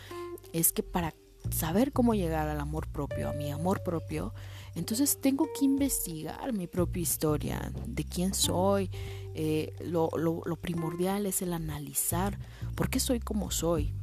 es 0.54 0.74
que 0.74 0.84
para 0.84 1.14
saber 1.50 1.92
cómo 1.92 2.14
llegar 2.14 2.48
al 2.48 2.60
amor 2.60 2.88
propio, 2.88 3.30
a 3.30 3.34
mi 3.34 3.52
amor 3.52 3.84
propio, 3.84 4.34
entonces 4.76 5.20
tengo 5.20 5.48
que 5.58 5.66
investigar 5.66 6.54
mi 6.54 6.68
propia 6.68 7.02
historia, 7.02 7.72
de 7.86 8.04
quién 8.04 8.34
soy. 8.34 8.90
Eh, 9.34 9.74
lo, 9.86 10.10
lo 10.18 10.56
primordial 10.58 11.26
es 11.26 11.42
el 11.42 11.54
analizar 11.54 12.38
por 12.76 12.90
qué 12.90 13.00
soy 13.00 13.20
como 13.20 13.52
soy, 13.52 13.94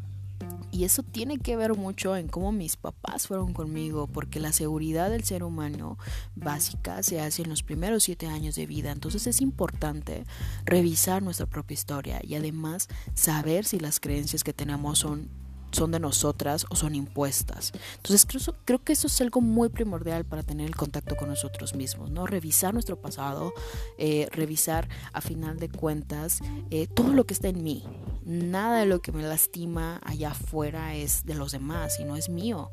y 0.71 0.85
eso 0.85 1.03
tiene 1.03 1.39
que 1.39 1.57
ver 1.57 1.75
mucho 1.75 2.17
en 2.17 2.29
cómo 2.29 2.53
mis 2.53 2.77
papás 2.77 3.27
fueron 3.27 3.53
conmigo, 3.53 4.07
porque 4.07 4.39
la 4.41 4.53
seguridad 4.53 5.11
del 5.11 5.25
ser 5.25 5.43
humano 5.43 5.99
básica 6.37 7.03
se 7.03 7.21
hace 7.21 7.43
en 7.43 7.49
los 7.49 7.63
primeros 7.63 8.05
siete 8.05 8.27
años 8.27 8.55
de 8.55 8.67
vida. 8.67 8.93
Entonces 8.93 9.27
es 9.27 9.41
importante 9.41 10.25
revisar 10.65 11.23
nuestra 11.23 11.47
propia 11.47 11.75
historia 11.75 12.21
y 12.23 12.35
además 12.35 12.89
saber 13.15 13.65
si 13.65 13.81
las 13.81 13.99
creencias 13.99 14.45
que 14.45 14.53
tenemos 14.53 14.99
son 15.01 15.29
son 15.71 15.91
de 15.93 16.01
nosotras 16.01 16.67
o 16.71 16.77
son 16.77 16.95
impuestas. 16.95 17.73
Entonces 17.97 18.27
creo, 18.27 18.55
creo, 18.65 18.83
que 18.83 18.93
eso 18.93 19.07
es 19.07 19.21
algo 19.21 19.41
muy 19.41 19.69
primordial 19.69 20.25
para 20.25 20.43
tener 20.43 20.67
el 20.67 20.77
contacto 20.77 21.17
con 21.17 21.29
nosotros 21.29 21.75
mismos, 21.75 22.11
¿no? 22.11 22.27
Revisar 22.27 22.73
nuestro 22.73 23.01
pasado, 23.01 23.53
eh, 23.99 24.29
revisar 24.33 24.89
a 25.13 25.21
final 25.21 25.59
de 25.59 25.69
cuentas 25.69 26.41
eh, 26.71 26.87
todo 26.87 27.13
lo 27.13 27.25
que 27.25 27.35
está 27.35 27.49
en 27.49 27.63
mí. 27.63 27.85
Nada 28.25 28.81
de 28.81 28.87
lo 28.87 29.01
que 29.01 29.13
me 29.13 29.23
lastima 29.23 30.01
allá 30.05 30.31
afuera 30.31 30.95
es 30.95 31.25
de 31.25 31.35
los 31.35 31.53
demás 31.53 31.99
y 32.01 32.05
no 32.05 32.17
es 32.17 32.29
mío. 32.29 32.71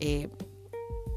Eh, 0.00 0.28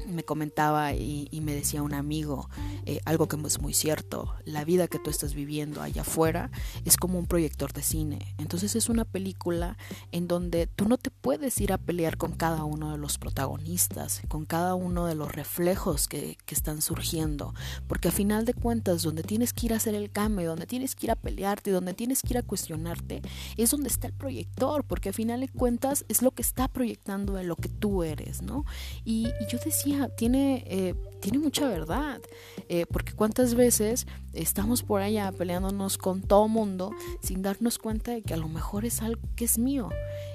me 0.08 0.24
comentaba 0.24 0.94
y, 0.94 1.28
me 1.38 1.54
decía 1.54 1.82
un 1.82 1.94
amigo 1.94 2.50
eh, 2.84 3.00
algo 3.04 3.28
que 3.28 3.36
es 3.46 3.60
muy 3.60 3.72
cierto, 3.72 4.34
la 4.44 4.64
vida 4.64 4.88
que 4.88 4.98
tú 4.98 5.08
estás 5.08 5.34
viviendo 5.34 5.80
allá 5.80 6.02
afuera 6.02 6.50
es 6.84 6.96
como 6.96 7.18
un 7.18 7.26
proyector 7.26 7.72
de 7.72 7.82
cine, 7.82 8.34
entonces 8.38 8.74
es 8.76 8.88
una 8.88 9.04
película 9.04 9.78
en 10.12 10.28
donde 10.28 10.66
tú 10.66 10.88
no 10.88 10.98
te 10.98 11.10
puedes 11.10 11.60
ir 11.60 11.72
a 11.72 11.78
pelear 11.78 12.16
con 12.16 12.32
cada 12.32 12.64
uno 12.64 12.92
de 12.92 12.98
los 12.98 13.18
protagonistas, 13.18 14.22
con 14.28 14.44
cada 14.44 14.74
uno 14.74 15.06
de 15.06 15.14
los 15.14 15.32
reflejos 15.32 16.08
que, 16.08 16.36
que 16.44 16.54
están 16.54 16.82
surgiendo, 16.82 17.54
porque 17.86 18.08
a 18.08 18.12
final 18.12 18.44
de 18.44 18.54
cuentas 18.54 19.02
donde 19.02 19.22
tienes 19.22 19.52
que 19.52 19.66
ir 19.66 19.72
a 19.72 19.76
hacer 19.76 19.94
el 19.94 20.10
cambio, 20.10 20.50
donde 20.50 20.66
tienes 20.66 20.94
que 20.94 21.06
ir 21.06 21.12
a 21.12 21.16
pelearte, 21.16 21.70
donde 21.70 21.94
tienes 21.94 22.22
que 22.22 22.34
ir 22.34 22.38
a 22.38 22.42
cuestionarte, 22.42 23.22
es 23.56 23.70
donde 23.70 23.88
está 23.88 24.06
el 24.06 24.12
proyector, 24.12 24.84
porque 24.84 25.10
a 25.10 25.12
final 25.12 25.40
de 25.40 25.48
cuentas 25.48 26.04
es 26.08 26.22
lo 26.22 26.32
que 26.32 26.42
está 26.42 26.68
proyectando 26.68 27.38
en 27.38 27.48
lo 27.48 27.56
que 27.56 27.68
tú 27.68 28.02
eres, 28.02 28.42
¿no? 28.42 28.64
Y 29.04 29.28
yo 29.50 29.58
decía, 29.64 29.97
tiene, 30.16 30.64
eh, 30.66 30.94
tiene 31.20 31.38
mucha 31.38 31.68
verdad, 31.68 32.20
eh, 32.68 32.86
porque 32.90 33.12
cuántas 33.12 33.54
veces 33.54 34.06
estamos 34.38 34.82
por 34.82 35.00
allá 35.00 35.32
peleándonos 35.32 35.98
con 35.98 36.22
todo 36.22 36.48
mundo 36.48 36.92
sin 37.20 37.42
darnos 37.42 37.78
cuenta 37.78 38.12
de 38.12 38.22
que 38.22 38.34
a 38.34 38.36
lo 38.36 38.48
mejor 38.48 38.84
es 38.84 39.02
algo 39.02 39.20
que 39.34 39.44
es 39.44 39.58
mío 39.58 39.90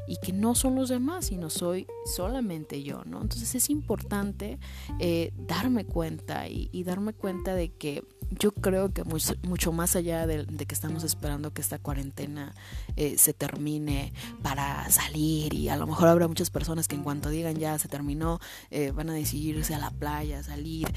y 0.07 0.17
que 0.17 0.33
no 0.33 0.55
son 0.55 0.75
los 0.75 0.89
demás, 0.89 1.27
sino 1.27 1.49
soy 1.49 1.87
solamente 2.05 2.83
yo, 2.83 3.03
¿no? 3.05 3.21
Entonces 3.21 3.55
es 3.55 3.69
importante 3.69 4.59
eh, 4.99 5.31
darme 5.37 5.85
cuenta 5.85 6.47
y, 6.47 6.83
darme 6.83 7.13
cuenta 7.13 7.55
de 7.55 7.69
que 7.69 8.03
yo 8.31 8.51
creo 8.51 8.91
que 8.93 9.03
mucho, 9.03 9.71
más 9.71 9.95
allá 9.95 10.27
de, 10.27 10.45
que 10.45 10.75
estamos 10.75 11.03
esperando 11.03 11.53
que 11.53 11.61
esta 11.61 11.79
cuarentena 11.79 12.53
eh, 12.97 13.17
se 13.17 13.33
termine 13.33 14.11
para 14.41 14.89
salir 14.89 15.53
y 15.53 15.69
a 15.69 15.77
lo 15.77 15.87
mejor 15.87 16.09
habrá 16.09 16.27
muchas 16.27 16.49
personas 16.49 16.87
que 16.87 16.95
en 16.95 17.03
cuanto 17.03 17.29
digan 17.29 17.55
ya 17.55 17.79
se 17.79 17.87
terminó 17.87 18.39
eh, 18.71 18.91
van 18.91 19.09
a 19.09 19.13
decidirse 19.13 19.73
a 19.73 19.79
la 19.79 19.91
playa, 19.91 20.43
salir 20.43 20.91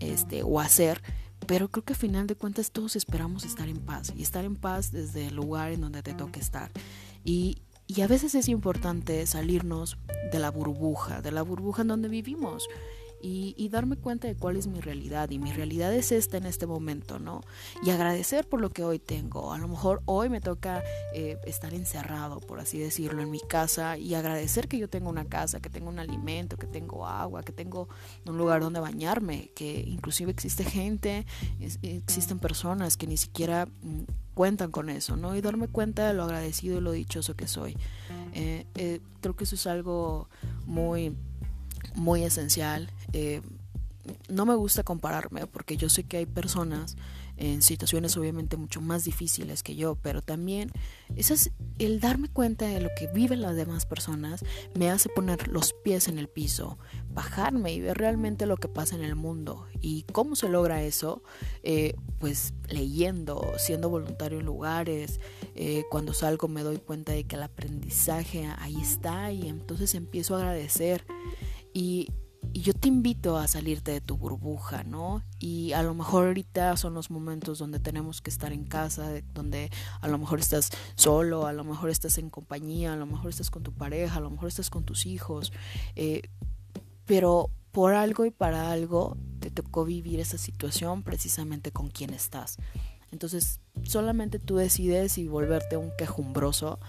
este, 0.00 0.42
o 0.42 0.60
hacer 0.60 1.02
pero 1.46 1.68
creo 1.68 1.84
que 1.84 1.92
al 1.92 1.98
final 1.98 2.26
de 2.26 2.34
cuentas 2.34 2.70
todos 2.70 2.96
esperamos 2.96 3.44
estar 3.44 3.68
en 3.68 3.78
paz 3.78 4.12
y 4.16 4.22
estar 4.22 4.44
en 4.44 4.56
paz 4.56 4.92
desde 4.92 5.28
el 5.28 5.36
lugar 5.36 5.72
en 5.72 5.80
donde 5.80 6.02
te 6.02 6.14
toque 6.14 6.40
estar. 6.40 6.70
Y, 7.24 7.58
y 7.86 8.00
a 8.00 8.08
veces 8.08 8.34
es 8.34 8.48
importante 8.48 9.24
salirnos 9.26 9.98
de 10.32 10.38
la 10.38 10.50
burbuja, 10.50 11.22
de 11.22 11.32
la 11.32 11.42
burbuja 11.42 11.82
en 11.82 11.88
donde 11.88 12.08
vivimos. 12.08 12.68
Y, 13.22 13.68
darme 13.68 13.96
cuenta 13.96 14.28
de 14.28 14.36
cuál 14.36 14.56
es 14.56 14.68
mi 14.68 14.80
realidad. 14.80 15.30
Y 15.30 15.38
mi 15.38 15.52
realidad 15.52 15.92
es 15.92 16.12
esta 16.12 16.36
en 16.36 16.46
este 16.46 16.66
momento, 16.66 17.18
¿no? 17.18 17.42
Y 17.82 17.90
agradecer 17.90 18.48
por 18.48 18.60
lo 18.60 18.70
que 18.70 18.84
hoy 18.84 18.98
tengo. 18.98 19.52
A 19.52 19.58
lo 19.58 19.68
mejor 19.68 20.02
hoy 20.06 20.28
me 20.28 20.40
toca 20.40 20.82
eh, 21.12 21.36
estar 21.44 21.74
encerrado, 21.74 22.40
por 22.40 22.60
así 22.60 22.78
decirlo, 22.78 23.22
en 23.22 23.30
mi 23.30 23.40
casa 23.40 23.98
y 23.98 24.14
agradecer 24.14 24.68
que 24.68 24.78
yo 24.78 24.88
tengo 24.88 25.10
una 25.10 25.24
casa, 25.24 25.60
que 25.60 25.68
tengo 25.68 25.88
un 25.88 25.98
alimento, 25.98 26.56
que 26.56 26.66
tengo 26.66 27.06
agua, 27.06 27.42
que 27.42 27.52
tengo 27.52 27.88
un 28.24 28.38
lugar 28.38 28.60
donde 28.60 28.80
bañarme, 28.80 29.50
que 29.54 29.80
inclusive 29.80 30.30
existe 30.30 30.64
gente, 30.64 31.26
existen 31.82 32.38
personas 32.38 32.96
que 32.96 33.06
ni 33.06 33.16
siquiera 33.16 33.66
mm, 33.66 34.02
cuentan 34.34 34.70
con 34.70 34.90
eso, 34.90 35.16
¿no? 35.16 35.34
Y 35.34 35.40
darme 35.40 35.66
cuenta 35.66 36.06
de 36.06 36.14
lo 36.14 36.24
agradecido 36.24 36.78
y 36.78 36.80
lo 36.82 36.92
dichoso 36.92 37.34
que 37.34 37.48
soy. 37.48 37.76
Eh, 38.34 38.66
eh, 38.74 39.00
creo 39.22 39.34
que 39.34 39.44
eso 39.44 39.54
es 39.54 39.66
algo 39.66 40.28
muy, 40.66 41.16
muy 41.94 42.22
esencial. 42.22 42.90
Eh, 43.12 43.42
no 44.28 44.46
me 44.46 44.54
gusta 44.54 44.82
compararme 44.82 45.46
porque 45.46 45.76
yo 45.76 45.88
sé 45.88 46.04
que 46.04 46.18
hay 46.18 46.26
personas 46.26 46.96
en 47.36 47.60
situaciones 47.60 48.16
obviamente 48.16 48.56
mucho 48.56 48.80
más 48.80 49.04
difíciles 49.04 49.62
que 49.62 49.76
yo, 49.76 49.96
pero 49.96 50.22
también 50.22 50.70
es 51.16 51.50
el 51.78 52.00
darme 52.00 52.28
cuenta 52.28 52.66
de 52.66 52.80
lo 52.80 52.88
que 52.96 53.08
viven 53.08 53.42
las 53.42 53.56
demás 53.56 53.84
personas 53.84 54.42
me 54.74 54.90
hace 54.90 55.10
poner 55.10 55.48
los 55.48 55.74
pies 55.84 56.08
en 56.08 56.18
el 56.18 56.28
piso, 56.28 56.78
bajarme 57.12 57.72
y 57.74 57.80
ver 57.80 57.98
realmente 57.98 58.46
lo 58.46 58.56
que 58.56 58.68
pasa 58.68 58.96
en 58.96 59.04
el 59.04 59.16
mundo. 59.16 59.66
¿Y 59.80 60.04
cómo 60.12 60.34
se 60.34 60.48
logra 60.48 60.82
eso? 60.82 61.22
Eh, 61.62 61.94
pues 62.18 62.54
leyendo, 62.68 63.52
siendo 63.58 63.90
voluntario 63.90 64.40
en 64.40 64.46
lugares, 64.46 65.20
eh, 65.54 65.84
cuando 65.90 66.14
salgo 66.14 66.48
me 66.48 66.62
doy 66.62 66.78
cuenta 66.78 67.12
de 67.12 67.24
que 67.24 67.36
el 67.36 67.42
aprendizaje 67.42 68.48
ahí 68.58 68.80
está 68.80 69.30
y 69.30 69.48
entonces 69.48 69.94
empiezo 69.94 70.36
a 70.36 70.38
agradecer. 70.38 71.04
Y 71.74 72.08
y 72.56 72.62
yo 72.62 72.72
te 72.72 72.88
invito 72.88 73.36
a 73.36 73.46
salirte 73.48 73.90
de 73.90 74.00
tu 74.00 74.16
burbuja, 74.16 74.82
¿no? 74.82 75.22
Y 75.38 75.72
a 75.72 75.82
lo 75.82 75.92
mejor 75.92 76.28
ahorita 76.28 76.74
son 76.78 76.94
los 76.94 77.10
momentos 77.10 77.58
donde 77.58 77.80
tenemos 77.80 78.22
que 78.22 78.30
estar 78.30 78.50
en 78.50 78.64
casa, 78.64 79.10
donde 79.34 79.70
a 80.00 80.08
lo 80.08 80.16
mejor 80.16 80.40
estás 80.40 80.70
solo, 80.94 81.46
a 81.46 81.52
lo 81.52 81.64
mejor 81.64 81.90
estás 81.90 82.16
en 82.16 82.30
compañía, 82.30 82.94
a 82.94 82.96
lo 82.96 83.04
mejor 83.04 83.28
estás 83.28 83.50
con 83.50 83.62
tu 83.62 83.74
pareja, 83.74 84.16
a 84.16 84.20
lo 84.20 84.30
mejor 84.30 84.48
estás 84.48 84.70
con 84.70 84.84
tus 84.84 85.04
hijos, 85.04 85.52
eh, 85.96 86.22
pero 87.04 87.50
por 87.72 87.92
algo 87.92 88.24
y 88.24 88.30
para 88.30 88.72
algo 88.72 89.18
te 89.40 89.50
tocó 89.50 89.84
vivir 89.84 90.18
esa 90.18 90.38
situación 90.38 91.02
precisamente 91.02 91.72
con 91.72 91.90
quien 91.90 92.14
estás. 92.14 92.56
Entonces 93.12 93.60
solamente 93.82 94.38
tú 94.38 94.56
decides 94.56 95.12
si 95.12 95.28
volverte 95.28 95.76
un 95.76 95.92
quejumbroso 95.98 96.80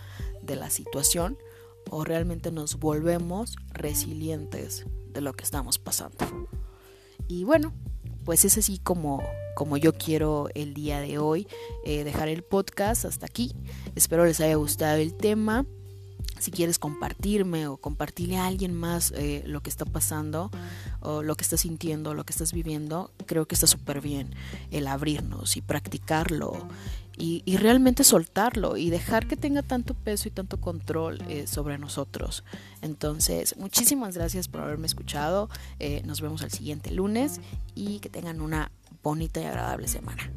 de 0.41 0.55
la 0.55 0.69
situación 0.69 1.37
o 1.89 2.05
realmente 2.05 2.53
nos 2.53 2.79
volvemos 2.79 3.57
resilientes 3.73 4.85
de 5.17 5.21
lo 5.21 5.33
que 5.33 5.43
estamos 5.43 5.79
pasando. 5.79 6.17
Y 7.27 7.43
bueno, 7.43 7.73
pues 8.23 8.45
es 8.45 8.57
así 8.57 8.77
como, 8.77 9.23
como 9.55 9.77
yo 9.77 9.93
quiero 9.93 10.47
el 10.53 10.75
día 10.75 10.99
de 11.01 11.17
hoy 11.17 11.47
eh, 11.85 12.03
dejar 12.03 12.29
el 12.29 12.43
podcast 12.43 13.03
hasta 13.03 13.25
aquí. 13.25 13.55
Espero 13.95 14.25
les 14.25 14.39
haya 14.41 14.55
gustado 14.55 14.97
el 14.97 15.15
tema. 15.15 15.65
Si 16.39 16.51
quieres 16.51 16.79
compartirme 16.79 17.67
o 17.67 17.77
compartirle 17.77 18.37
a 18.37 18.45
alguien 18.45 18.73
más 18.73 19.11
eh, 19.15 19.43
lo 19.45 19.61
que 19.61 19.69
está 19.69 19.85
pasando 19.85 20.51
o 21.01 21.23
lo 21.23 21.35
que 21.35 21.43
estás 21.43 21.61
sintiendo, 21.61 22.13
lo 22.13 22.25
que 22.25 22.33
estás 22.33 22.53
viviendo, 22.53 23.11
creo 23.25 23.47
que 23.47 23.55
está 23.55 23.67
súper 23.67 24.01
bien 24.01 24.33
el 24.71 24.87
abrirnos 24.87 25.57
y 25.57 25.61
practicarlo 25.61 26.67
y, 27.17 27.57
realmente 27.57 28.03
soltarlo 28.03 28.77
y 28.77 28.89
dejar 28.89 29.27
que 29.27 29.35
tenga 29.35 29.63
tanto 29.63 29.93
peso 29.95 30.27
y 30.27 30.31
tanto 30.31 30.61
control 30.61 31.19
eh, 31.27 31.47
sobre 31.47 31.77
nosotros. 31.77 32.43
Entonces, 32.81 33.57
muchísimas 33.57 34.15
gracias 34.15 34.47
por 34.47 34.61
haberme 34.61 34.87
escuchado. 34.87 35.49
Eh, 35.79 36.03
nos 36.05 36.21
vemos 36.21 36.41
el 36.43 36.51
siguiente 36.51 36.91
lunes 36.91 37.41
y 37.73 37.99
que 37.99 38.09
tengan 38.09 38.41
una 38.41 38.71
bonita 39.01 39.41
y 39.41 39.45
agradable 39.45 39.87
semana. 39.87 40.31